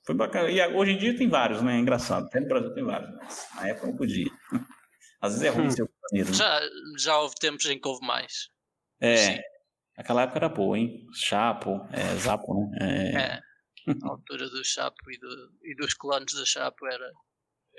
[0.05, 0.49] foi bacana.
[0.49, 1.75] E hoje em dia tem vários, né?
[1.75, 2.25] É engraçado.
[2.25, 4.31] Até no Brasil tem vários, mas na época não podia.
[5.21, 5.71] Às vezes é ruim hum.
[5.71, 6.29] ser companheiro.
[6.29, 6.35] Né?
[6.35, 6.61] Já,
[6.97, 8.49] já houve tempos em que houve mais.
[8.99, 9.15] É.
[9.15, 9.39] Sim.
[9.97, 11.07] Aquela época era boa, hein?
[11.13, 13.11] Chapo, é, Zapo, né?
[13.11, 13.15] É.
[13.15, 13.39] é.
[14.03, 17.11] A altura do Chapo e, do, e dos clones da Chapo era.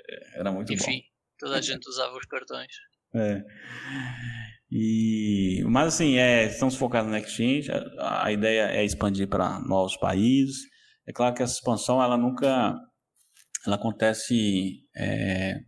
[0.09, 1.07] É, era muito Enfim, bom.
[1.39, 2.73] toda a gente usava os cartões.
[3.13, 3.43] É.
[4.71, 7.69] E, mas assim, é, estamos focados no Exchange.
[7.99, 10.63] A, a ideia é expandir para novos países.
[11.07, 12.75] É claro que essa expansão ela nunca
[13.65, 15.59] ela acontece é,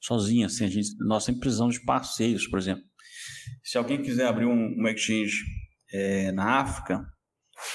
[0.00, 0.46] sozinha.
[0.46, 2.84] Assim, a gente, nós sempre precisamos de parceiros, por exemplo.
[3.62, 5.36] Se alguém quiser abrir um, um exchange
[5.92, 7.04] é, na África,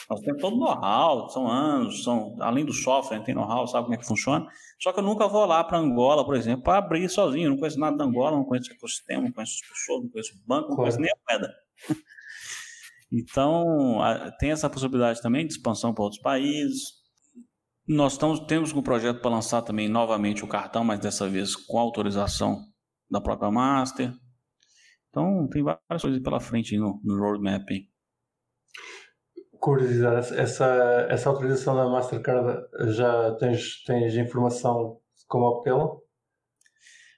[0.10, 3.96] nós temos todo o know-how, são anos, são, além do software, tem know-how, sabe como
[3.96, 4.46] é que funciona.
[4.82, 7.46] Só que eu nunca vou lá para Angola, por exemplo, para abrir sozinho.
[7.46, 10.10] Eu não conheço nada da Angola, não conheço o ecossistema, não conheço as pessoas, não
[10.10, 11.54] conheço o banco, não conheço nem a moeda.
[13.12, 14.00] Então,
[14.40, 16.98] tem essa possibilidade também de expansão para outros países.
[17.88, 21.80] Nós estamos, temos um projeto para lançar também novamente o cartão, mas dessa vez com
[21.80, 22.60] autorização
[23.10, 24.14] da própria Master.
[25.10, 27.66] Então, tem várias coisas pela frente no, no roadmap.
[29.58, 35.90] Curiosidade, essa, essa autorização da Mastercard já tens, tens informação como obtê-la?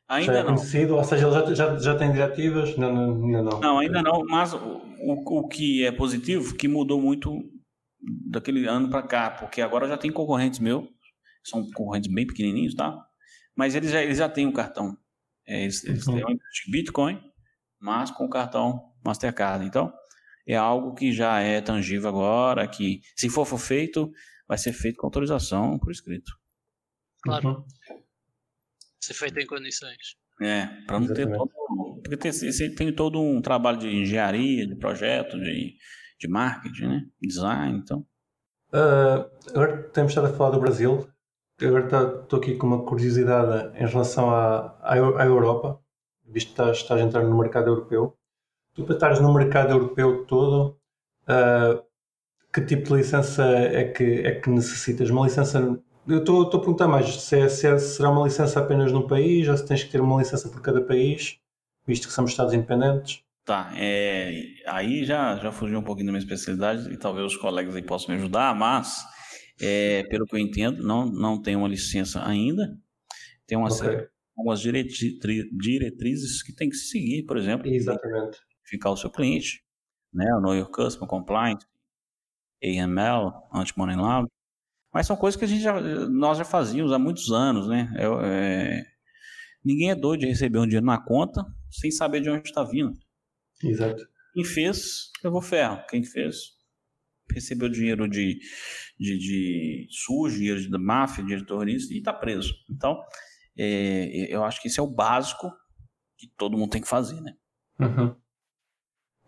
[0.08, 0.56] Ainda já é não.
[0.56, 0.96] conhecido?
[0.96, 2.78] Ou seja, ele já, já, já tem diretivas?
[2.78, 3.60] Não, não, ainda não.
[3.60, 4.54] Não, ainda não, mas
[5.02, 7.40] o, o que é positivo, que mudou muito
[8.02, 10.88] daquele ano para cá, porque agora já tem concorrentes meus,
[11.44, 13.06] são concorrentes bem pequenininhos, tá?
[13.56, 14.98] Mas eles já, eles já têm o um cartão.
[15.46, 16.16] É, eles, eles uhum.
[16.16, 16.38] têm um
[16.72, 17.22] Bitcoin,
[17.80, 19.66] mas com o cartão Mastercard.
[19.66, 19.92] Então,
[20.48, 24.12] é algo que já é tangível agora, que se for, for feito,
[24.48, 26.32] vai ser feito com autorização por escrito.
[27.22, 27.50] Claro.
[27.50, 27.66] Uhum.
[29.00, 30.18] Ser feito em condições.
[30.42, 31.52] É, para não ter todo.
[32.02, 32.32] Porque tem,
[32.76, 35.76] tem todo um trabalho de engenharia, de projeto, de,
[36.20, 37.02] de marketing, né?
[37.22, 38.06] Design, então.
[38.72, 41.08] Uh, agora temos estado a falar do Brasil.
[41.62, 45.80] Agora estou tá, aqui com uma curiosidade em relação à, à, Europa,
[46.26, 48.16] visto que estás, estás a entrar no mercado europeu.
[48.74, 50.78] Tu, para estares no mercado europeu todo,
[51.24, 51.84] uh,
[52.54, 55.10] que tipo de licença é que, é que necessitas?
[55.10, 55.80] Uma licença.
[56.08, 59.48] Eu estou a perguntar mais se, é, se é, será uma licença apenas num país
[59.48, 61.40] ou se tens que ter uma licença por cada país,
[61.90, 63.22] visto que somos Estados independentes.
[63.44, 64.32] Tá, é,
[64.68, 68.14] aí já, já fugiu um pouquinho da minha especialidade e talvez os colegas aí possam
[68.14, 69.04] me ajudar, mas
[69.60, 72.78] é, pelo que eu entendo, não, não tem uma licença ainda.
[73.48, 74.08] Tem uma okay.
[74.38, 77.68] algumas diretrizes que tem que se seguir, por exemplo.
[77.68, 78.38] Exatamente
[78.70, 79.64] identificar o seu cliente,
[80.14, 80.26] né?
[80.36, 81.66] O Know Your Customer, Compliance,
[82.64, 84.30] AML, Anti-Money Laundering.
[84.94, 85.80] Mas são coisas que a gente já,
[86.10, 87.92] nós já fazíamos há muitos anos, né?
[87.96, 88.86] É, é,
[89.64, 92.98] ninguém é doido de receber um dinheiro na conta sem saber de onde está vindo.
[93.64, 94.08] Exato.
[94.34, 95.84] Quem fez, levou ferro.
[95.90, 96.54] Quem fez,
[97.32, 98.40] recebeu dinheiro de,
[99.00, 102.54] de, de sujo, dinheiro de máfia, dinheiro de terrorista e está preso.
[102.70, 103.00] Então,
[103.58, 105.52] é, eu acho que esse é o básico
[106.18, 107.34] que todo mundo tem que fazer, né?
[107.80, 108.16] Uhum.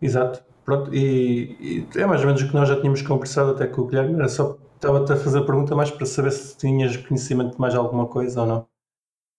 [0.00, 0.44] Exato.
[0.64, 3.82] Pronto, e, e, é mais ou menos o que nós já tínhamos conversado até com
[3.82, 4.14] o Guilherme.
[4.14, 7.74] Era só estava-te a fazer a pergunta mais para saber se tinhas conhecimento de mais
[7.74, 8.68] alguma coisa ou não.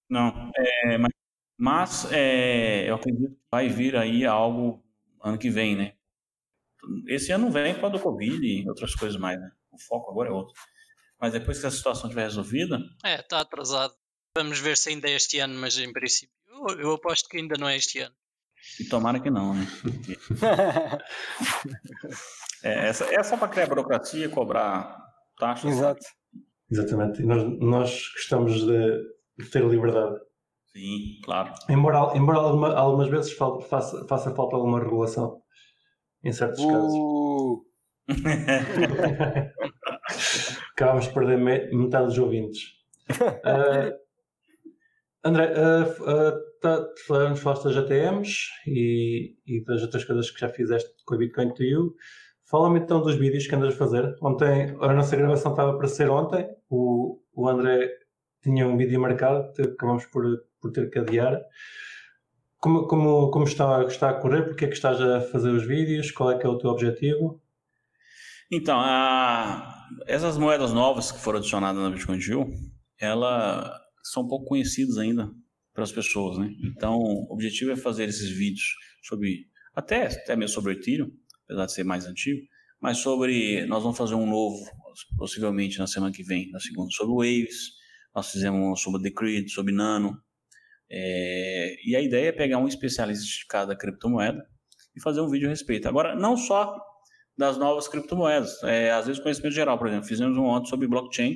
[0.10, 1.12] Não, é, mas,
[1.58, 4.84] mas é, eu acredito que vai vir aí algo
[5.22, 5.94] ano que vem, né?
[7.08, 9.52] Esse ano vem para do Covid e outras coisas mais, né?
[9.72, 10.54] O foco agora é outro.
[11.20, 12.80] Mas depois que a situação estiver resolvida.
[13.04, 13.94] É, está atrasado.
[14.38, 16.36] Vamos ver se ainda é este ano, mas em princípio.
[16.48, 18.16] Eu, eu aposto que ainda não é este ano.
[18.80, 19.68] E tomara que não, né?
[22.64, 24.98] é, essa, é só para criar burocracia, cobrar
[25.38, 25.72] taxas.
[25.72, 26.06] Exato.
[26.72, 27.22] Exatamente.
[27.22, 30.16] E nós, nós gostamos de, ter liberdade.
[30.76, 31.54] Sim, claro.
[31.70, 35.40] Embora, embora alguma, algumas vezes faça, faça falta alguma regulação.
[36.24, 36.68] Em certos uh.
[36.68, 36.98] casos.
[40.74, 41.38] Acabamos de perder
[41.74, 42.72] metade dos ouvintes.
[43.10, 43.94] Uh,
[45.24, 50.50] André, uh, uh, tá, falamos, falaste das ATMs e, e, das outras coisas que já
[50.50, 51.96] fizeste com a Bitcoin to You.
[52.50, 54.14] Fala-me então dos vídeos que andas a fazer.
[54.22, 56.46] Ontem, a nossa gravação estava para ser ontem.
[56.70, 57.90] O, o André
[58.42, 60.26] tinha um vídeo marcado, acabamos por,
[60.64, 61.38] por ter que adiar.
[62.58, 64.44] Como, como, como está, está a correr?
[64.44, 66.10] Porque é que estás a fazer os vídeos?
[66.12, 67.42] Qual é que é o teu objetivo?
[68.50, 69.86] Então, a...
[70.08, 72.50] essas moedas novas que foram adicionadas na Bitcoin Gil,
[72.98, 73.70] elas
[74.02, 75.30] são pouco conhecidas ainda
[75.74, 76.54] para as pessoas, né?
[76.64, 81.12] Então, o objetivo é fazer esses vídeos sobre, até, até mesmo sobre o Ethereum,
[81.44, 82.42] apesar de ser mais antigo,
[82.80, 84.64] mas sobre, nós vamos fazer um novo,
[85.18, 87.74] possivelmente na semana que vem, na segunda, sobre Waves,
[88.16, 90.22] nós fizemos sobre o Decred, sobre Nano,
[90.96, 94.48] é, e a ideia é pegar um especialista de cada criptomoeda
[94.96, 95.90] e fazer um vídeo a respeito.
[95.90, 96.80] Agora, não só
[97.36, 101.36] das novas criptomoedas, é, às vezes conhecimento geral, por exemplo, fizemos um ontem sobre blockchain,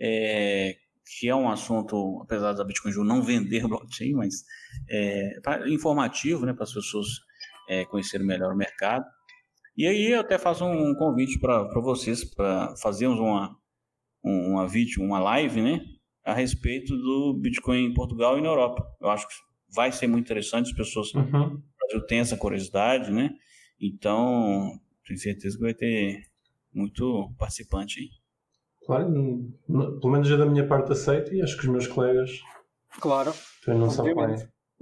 [0.00, 0.74] é,
[1.16, 4.42] que é um assunto, apesar da Bitcoin Ju não vender blockchain, mas
[4.90, 5.38] é,
[5.68, 7.06] informativo, né, para as pessoas
[7.68, 9.04] é, conhecerem melhor o mercado.
[9.76, 13.56] E aí eu até faço um convite para vocês, para fazermos uma,
[14.24, 15.80] uma vídeo, uma live, né,
[16.26, 18.84] a respeito do Bitcoin em Portugal e na Europa.
[19.00, 19.34] Eu acho que
[19.72, 21.62] vai ser muito interessante, as pessoas uhum.
[21.78, 23.30] Brasil têm essa curiosidade, né,
[23.80, 24.72] então
[25.06, 26.22] tenho certeza que vai ter
[26.74, 28.08] muito participante aí.
[28.84, 29.12] Claro,
[29.66, 32.40] pelo menos eu da minha parte aceito e acho que os meus colegas
[33.00, 33.32] claro,
[33.64, 34.06] também não são.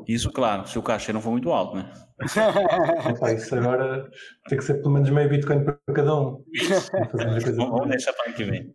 [0.09, 1.91] Isso, claro, se o cachê não for muito alto, né?
[3.11, 4.11] Opa, isso agora
[4.49, 6.45] tem que ser pelo menos meio Bitcoin para cada um.
[7.57, 8.75] Vamos deixar para ano que vem.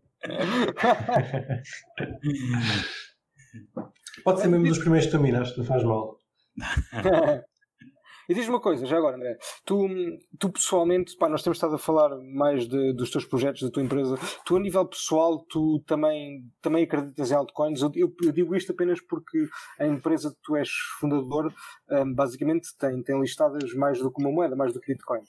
[4.24, 6.18] Pode ser mesmo dos primeiros que tu minas, não faz mal.
[8.30, 9.88] E diz uma coisa, já agora, André, tu,
[10.38, 13.82] tu pessoalmente, pá, nós temos estado a falar mais de, dos teus projetos, da tua
[13.82, 17.82] empresa, tu a nível pessoal, tu também, também acreditas em altcoins?
[17.82, 19.48] Eu, eu, eu digo isto apenas porque
[19.80, 20.70] a empresa que tu és
[21.00, 21.52] fundador,
[21.90, 25.22] um, basicamente, tem, tem listadas mais do que uma moeda, mais do que Bitcoin.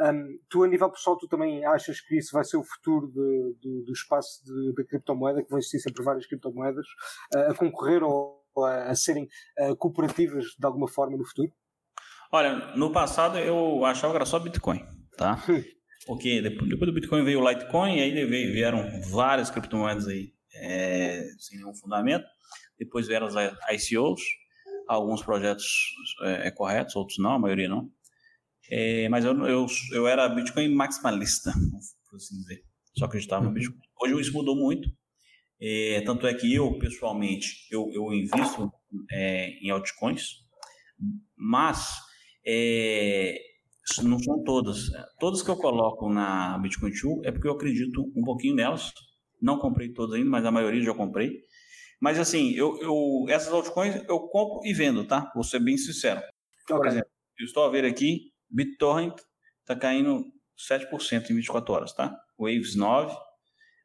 [0.00, 3.54] Um, tu a nível pessoal, tu também achas que isso vai ser o futuro de,
[3.60, 4.42] de, do espaço
[4.74, 6.86] da criptomoeda, que vão existir sempre várias criptomoedas,
[7.36, 9.28] uh, a concorrer ou a, a serem
[9.60, 11.52] uh, cooperativas de alguma forma no futuro?
[12.30, 14.84] Olha, no passado eu achava que era só Bitcoin,
[15.16, 15.42] tá?
[16.06, 21.58] Porque depois, do Bitcoin veio o Litecoin, e aí vieram várias criptomoedas aí é, sem
[21.58, 22.24] nenhum fundamento.
[22.78, 24.20] Depois vieram as ICOs,
[24.86, 25.66] alguns projetos
[26.22, 27.90] é, é, corretos, outros não, a maioria não.
[28.70, 31.52] É, mas eu, eu, eu era Bitcoin maximalista,
[32.08, 32.62] por assim dizer.
[32.96, 33.54] Só acreditava no uhum.
[33.54, 33.78] Bitcoin.
[34.00, 34.88] Hoje isso mudou muito.
[35.60, 38.72] É, tanto é que eu, pessoalmente, eu, eu invisto
[39.10, 40.36] é, em altcoins,
[41.36, 42.07] mas
[42.50, 43.38] é,
[44.02, 44.90] não são todas.
[45.20, 48.90] Todas que eu coloco na Bitcoin 2 é porque eu acredito um pouquinho nelas.
[49.40, 51.42] Não comprei todas ainda, mas a maioria já comprei.
[52.00, 55.30] Mas assim, eu, eu essas altcoins eu compro e vendo, tá?
[55.34, 56.22] Vou ser bem sincero.
[56.66, 59.16] Por exemplo, eu estou a ver aqui, BitTorrent
[59.60, 60.24] está caindo
[60.56, 62.16] 7% em 24 horas, tá?
[62.38, 63.14] Waves 9,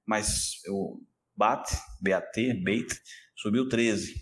[0.05, 1.01] mas o
[1.35, 1.69] BAT,
[2.01, 2.87] BAT, BAT,
[3.35, 4.13] subiu 13%.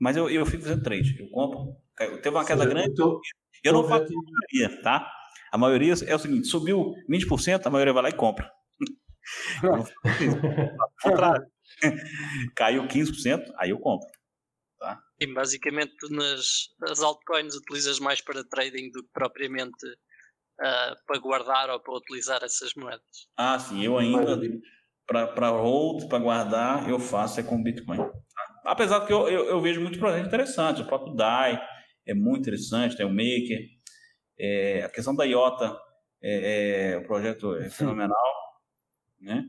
[0.00, 1.18] Mas eu, eu fico fazendo trade.
[1.20, 1.53] Eu compro,
[1.96, 2.94] Teve uma queda grande.
[2.94, 3.20] Tô,
[3.62, 5.08] eu não faço a maioria, tá?
[5.52, 8.50] A maioria é o seguinte: subiu 20%, a maioria vai lá e compra.
[12.54, 14.06] Caiu 15%, aí eu compro.
[14.78, 15.00] Tá?
[15.20, 19.86] E basicamente nas as altcoins utilizas mais para trading do que propriamente
[20.60, 23.28] uh, para guardar ou para utilizar essas moedas.
[23.36, 24.38] Ah, sim, eu ainda
[25.06, 27.98] para hold, para guardar, eu faço é com Bitcoin.
[27.98, 28.12] Tá?
[28.64, 31.60] Apesar que eu, eu, eu, vejo muito projeto interessante, o próprio DAI,
[32.06, 33.68] é muito interessante, tem o Maker.
[34.38, 35.76] É, a questão da IOTA,
[36.22, 38.34] é, é, o projeto é fenomenal,
[39.20, 39.48] né?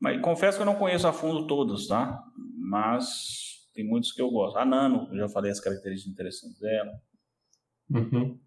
[0.00, 2.22] Mas confesso que eu não conheço a fundo todos, tá?
[2.58, 4.58] Mas tem muitos que eu gosto.
[4.58, 6.92] A Nano, eu já falei as características interessantes dela.
[7.90, 8.38] Uhum.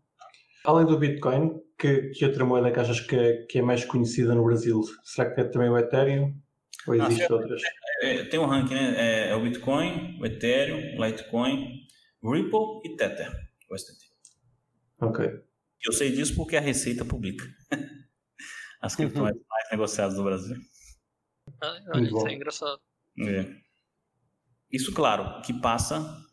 [0.66, 4.36] Além do Bitcoin, que, que outra moeda que achas que é, que é mais conhecida
[4.36, 4.82] no Brasil?
[5.04, 6.36] Será que é também o Ethereum?
[6.88, 7.62] Ou existem ah, outras?
[8.02, 8.96] É, tem um ranking, né?
[8.98, 11.77] É, é, o Bitcoin, o Ethereum, o Litecoin,
[12.30, 13.32] Ripple e Tether,
[13.70, 14.06] USDT.
[15.00, 15.26] Ok.
[15.86, 17.46] Eu sei disso porque a Receita publica
[18.82, 19.48] as criptomoedas uhum.
[19.50, 20.58] mais negociadas do Brasil.
[21.62, 22.82] Ah, olha, isso é engraçado.
[23.20, 23.56] É.
[24.72, 26.26] Isso, claro, que passa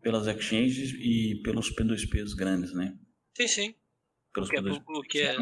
[0.00, 2.96] pelas exchanges e pelos P2Ps grandes, né?
[3.36, 3.74] Sim, sim.
[4.32, 5.36] Pelos o que, é, o que é,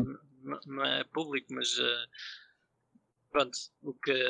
[0.67, 2.09] não é público, mas uh,
[3.31, 4.29] pronto, o que,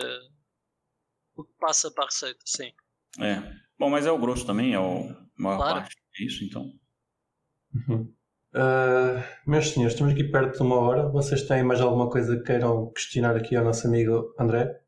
[1.36, 2.72] o que passa para a receita, sim.
[3.20, 3.40] É.
[3.78, 5.74] Bom, mas é o grosso também, é o maior claro.
[5.80, 6.72] parte é então.
[7.74, 8.12] Uhum.
[8.54, 11.08] Uh, meus senhores, estamos aqui perto de uma hora.
[11.08, 14.80] Vocês têm mais alguma coisa que queiram questionar aqui ao nosso amigo André?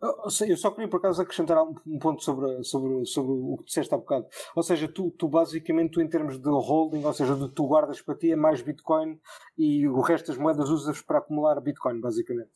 [0.00, 3.96] Eu só queria por acaso acrescentar um ponto sobre, sobre, sobre o que disseste há
[3.96, 4.26] bocado.
[4.54, 8.16] Ou seja, tu, tu basicamente, tu, em termos de holding, ou seja, tu guardas para
[8.16, 9.18] ti é mais Bitcoin
[9.56, 12.50] e o resto das moedas usas para acumular Bitcoin, basicamente.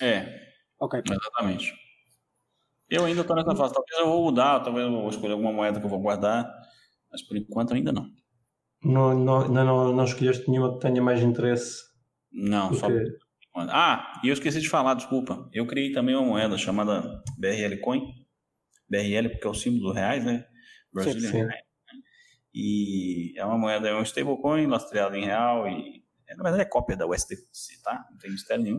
[0.00, 0.52] É.
[0.78, 1.02] Ok.
[1.04, 1.74] Exatamente.
[2.90, 3.72] Eu ainda estou nessa fase.
[3.72, 6.50] Talvez eu vou mudar, talvez eu vou escolher alguma moeda que eu vou guardar,
[7.10, 8.10] mas por enquanto ainda não.
[8.82, 11.82] Não, não, não, não, escolheste nenhuma que tenha mais interesse
[12.32, 12.88] Não, só.
[13.54, 15.48] Ah, e eu esqueci de falar, desculpa.
[15.52, 18.02] Eu criei também uma moeda chamada BRL Coin.
[18.88, 20.46] BRL porque é o símbolo do reais, né?
[20.92, 21.44] Brazilian sim, sim.
[21.44, 21.70] Reais.
[22.52, 26.00] E é uma moeda, é um stablecoin lastreado em real e
[26.36, 28.06] na verdade é cópia da USDC, tá?
[28.10, 28.78] Não tem mistério nenhum.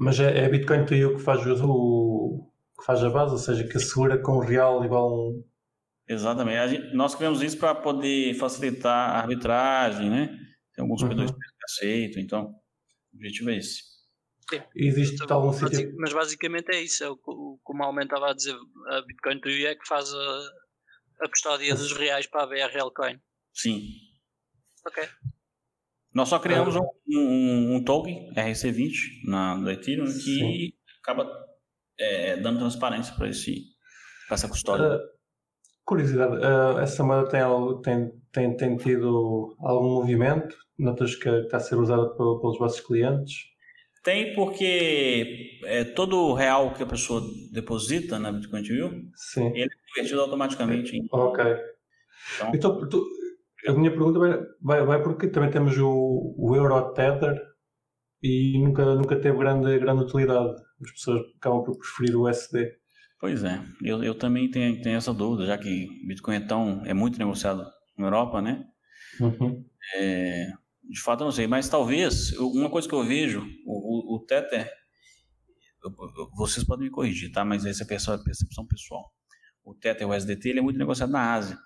[0.00, 3.76] Mas é, é Bitcoin you que faz o que faz a base, ou seja, que
[3.76, 5.44] assegura com o real igual um...
[6.08, 6.68] Exatamente.
[6.68, 10.28] Gente, nós criamos isso para poder facilitar a arbitragem, né?
[10.74, 11.26] Tem alguns uhum.
[11.26, 12.54] que aceitam, então
[13.12, 13.82] o objetivo é esse.
[14.48, 14.62] Sim.
[14.76, 15.96] Existe então, algum sentido?
[15.98, 18.54] Mas basicamente é isso, é o, como o Malman estava a dizer,
[18.88, 20.48] a Bitcoin to you é que faz a,
[21.22, 23.18] a custódia dos reais para a BRL Coin.
[23.52, 23.88] Sim.
[24.86, 25.02] Ok.
[26.14, 26.80] Nós só criamos ah.
[26.80, 28.92] um, um, um, token RC20
[29.24, 30.72] na, do Ethereum que Sim.
[31.02, 31.28] acaba
[31.98, 34.96] é, dando transparência para essa custódia.
[34.96, 35.00] Uh,
[35.84, 37.42] curiosidade, uh, essa moeda tem,
[37.82, 40.56] tem, tem, tem tido algum movimento?
[40.78, 43.34] Notas que está a ser usada pelos vossos clientes?
[44.02, 47.22] Tem porque é, todo o real que a pessoa
[47.52, 49.48] deposita na Bitcoin View, Sim.
[49.48, 51.08] ele é convertido automaticamente em.
[51.10, 51.44] Ok.
[51.44, 53.04] Então, então tu,
[53.66, 57.36] a minha pergunta vai, vai, vai, porque também temos o, o Euro Tether
[58.22, 60.54] e nunca, nunca teve grande, grande utilidade.
[60.82, 62.76] As pessoas acabam por preferir o SD.
[63.18, 66.92] Pois é, eu, eu também tenho, tenho essa dúvida, já que Bitcoin é, tão, é
[66.92, 67.66] muito negociado
[67.96, 68.66] na Europa, né?
[69.18, 69.64] Uhum.
[69.94, 70.52] É,
[70.84, 74.20] de fato, eu não sei, mas talvez, uma coisa que eu vejo, o, o, o
[74.26, 74.70] Tether,
[76.34, 77.44] vocês podem me corrigir, tá?
[77.44, 79.12] Mas essa é a percepção pessoal.
[79.64, 81.58] O Tether, o SDT, ele é muito negociado na Ásia.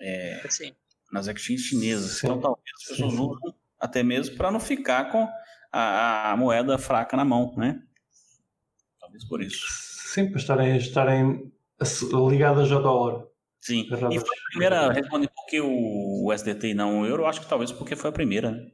[0.00, 0.74] É, Sim.
[1.12, 2.18] Nas exchanges chinesas.
[2.18, 2.26] Sim.
[2.26, 3.38] Então, talvez as pessoas usam
[3.78, 5.28] até mesmo para não ficar com
[5.72, 7.82] a, a, moeda fraca na mão, né?
[9.06, 9.64] Talvez por isso.
[10.12, 11.52] Sim, para estarem, estarem
[12.28, 13.26] ligadas ao dólar.
[13.60, 13.82] Sim.
[13.82, 17.48] E foi a primeira, responde por que o SDT e não o euro, acho que
[17.48, 18.70] talvez porque foi a primeira, né?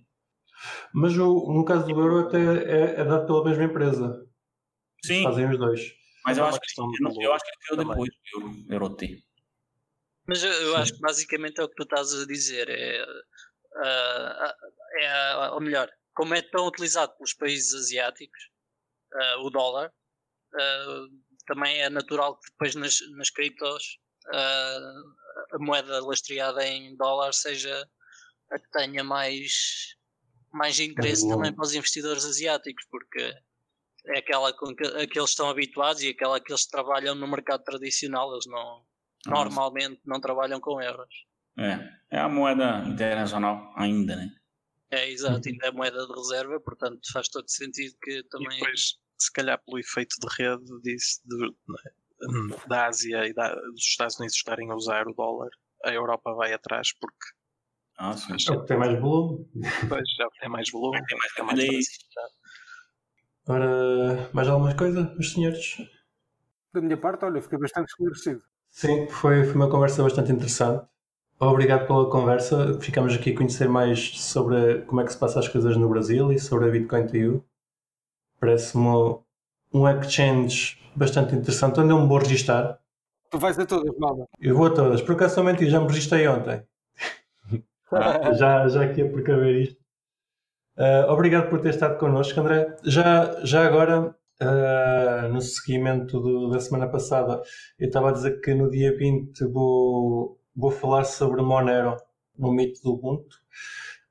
[0.94, 4.26] Mas o, no caso do euro até é, é dado pela mesma empresa.
[5.04, 5.24] Sim.
[5.24, 5.80] Fazem os dois.
[6.24, 9.18] Mas eu, acho que, eu, eu acho que ele depois do euro, euro T.
[10.26, 12.68] Mas eu, eu acho que basicamente é o que tu estás a dizer.
[12.68, 14.52] É, uh,
[15.00, 18.50] é, ou melhor, como é tão utilizado pelos países asiáticos,
[19.12, 19.92] uh, o dólar,
[21.46, 23.98] também é natural que depois nas, nas criptos
[25.52, 27.88] a moeda lastreada em dólar seja
[28.50, 29.96] a que tenha mais,
[30.52, 33.34] mais interesse também para os investidores asiáticos, porque
[34.06, 37.26] é aquela com que, a que eles estão habituados e aquela que eles trabalham no
[37.26, 38.84] mercado tradicional, eles não
[39.26, 41.14] normalmente não trabalham com euros.
[41.58, 44.30] É, é a moeda internacional ainda, né?
[44.90, 48.48] É, exato, ainda é moeda de reserva, portanto faz todo sentido que também.
[48.48, 51.54] E depois, se calhar pelo efeito de rede disso, de,
[52.68, 55.50] da Ásia e da, dos Estados Unidos estarem a usar o dólar,
[55.84, 57.26] a Europa vai atrás porque.
[57.98, 58.32] Ah, sim.
[58.32, 59.46] É tem mais volume.
[59.88, 61.84] Pois, já tem mais volume, tem mais, tem mais
[63.46, 65.76] Ora, mais alguma coisa, meus senhores?
[66.72, 68.42] Da minha parte, olha, fiquei bastante esclarecido.
[68.68, 70.86] Sim, foi, foi uma conversa bastante interessante.
[71.38, 72.78] Obrigado pela conversa.
[72.80, 76.32] Ficamos aqui a conhecer mais sobre como é que se passam as coisas no Brasil
[76.32, 77.44] e sobre a Bitcoin to You.
[78.42, 79.20] Parece-me
[79.72, 82.76] um exchange bastante interessante, onde eu me vou registar.
[83.30, 84.26] Tu vais a todas, nada?
[84.40, 85.00] Eu vou a todas.
[85.00, 86.60] Por acaso somente já me registrei ontem.
[88.36, 89.80] já, já aqui a precaver isto.
[90.76, 92.76] Uh, obrigado por ter estado connosco, André.
[92.84, 94.12] Já, já agora,
[94.42, 97.40] uh, no seguimento do, da semana passada,
[97.78, 101.96] eu estava a dizer que no dia 20 vou, vou falar sobre Monero,
[102.36, 103.36] no mito do Ubuntu,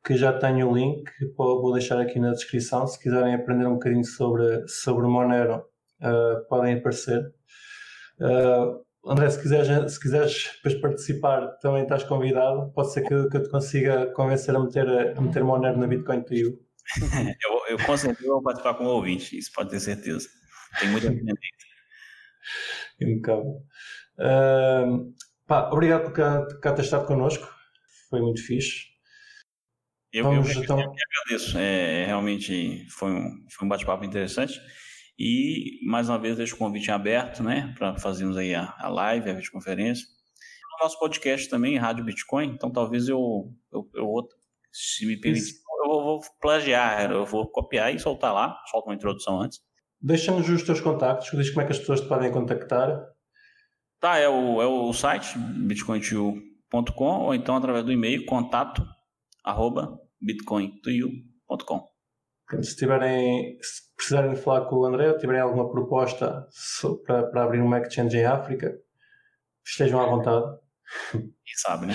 [0.03, 1.03] que já tenho o link,
[1.37, 2.87] vou deixar aqui na descrição.
[2.87, 5.63] Se quiserem aprender um bocadinho sobre, sobre Monero,
[6.01, 7.21] uh, podem aparecer.
[8.19, 12.71] Uh, André, se quiseres, se quiseres depois participar, também estás convidado.
[12.73, 16.21] Pode ser que, que eu te consiga convencer a meter, a meter Monero na Bitcoin
[16.23, 16.59] to you.
[17.45, 20.27] eu, eu com certeza vou participar como ouvinte, isso pode ter certeza.
[20.79, 21.35] Tem muita opinião
[22.99, 23.61] Impecável.
[24.17, 25.13] Uh,
[25.47, 27.47] pá, obrigado por cá, cá ter estado connosco.
[28.09, 28.90] Foi muito fixe.
[30.13, 30.79] Eu, Vamos, eu, então...
[30.79, 31.57] eu agradeço.
[31.57, 34.59] É, realmente foi um, foi um bate-papo interessante.
[35.17, 39.29] E, mais uma vez, deixo o convite aberto, né, para fazermos aí a, a live,
[39.29, 40.05] a videoconferência.
[40.79, 44.27] O nosso podcast também, Rádio Bitcoin, então talvez eu, eu, eu
[44.71, 45.53] se me permitir,
[45.83, 49.59] eu vou plagiar, eu vou copiar e soltar lá, solto uma introdução antes.
[50.01, 52.99] Deixa-nos os teus contactos, diz como é que as pessoas te podem contactar.
[53.99, 58.83] Tá, é o, é o site bitcointoyou.com ou então através do e-mail contato
[59.43, 61.91] arroba bitcointoyou.com.
[62.61, 66.47] Se tiverem, se precisarem falar com o André ou tiverem alguma proposta
[67.05, 68.77] para, para abrir uma exchange em África,
[69.65, 70.45] estejam à vontade.
[71.11, 71.93] Quem sabe, né?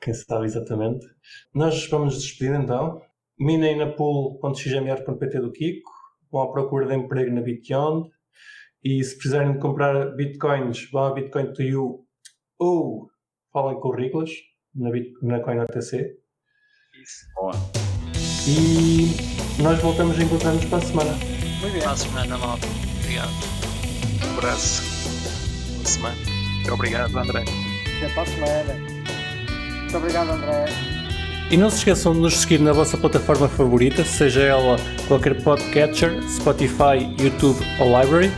[0.00, 1.06] Quem sabe exatamente.
[1.54, 3.02] Nós vamos nos despedir então.
[3.38, 5.90] minem na pool.xmr.pt do Kiko,
[6.30, 8.08] vão à procura de emprego na Bitbeyond
[8.82, 12.06] e se precisarem de comprar bitcoins, vão a Bitcoin to You
[12.58, 13.10] ou
[13.52, 14.30] falem com o Riglas
[14.74, 16.16] na, Bit, na CoinOTC.
[17.08, 17.26] Isso.
[17.34, 17.54] Boa.
[18.46, 19.16] E
[19.62, 21.12] nós voltamos a encontrar-nos para a semana.
[21.12, 21.80] Muito bem.
[21.80, 22.66] Para a semana, malta.
[23.00, 23.32] Obrigado.
[24.26, 24.82] Um abraço.
[25.76, 26.16] Boa semana.
[26.54, 27.44] Muito obrigado, André.
[27.96, 28.74] Até para a semana.
[29.80, 30.66] Muito obrigado, André.
[31.50, 36.22] E não se esqueçam de nos seguir na vossa plataforma favorita, seja ela qualquer podcatcher,
[36.28, 38.30] Spotify, YouTube ou Library.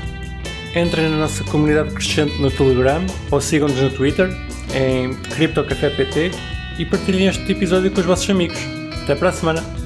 [0.77, 4.31] Entrem na nossa comunidade crescente no Telegram ou sigam-nos no Twitter
[4.73, 6.31] em CryptoCafépt
[6.81, 8.59] e partilhem este episódio com os vossos amigos.
[9.03, 9.80] Até para a semana!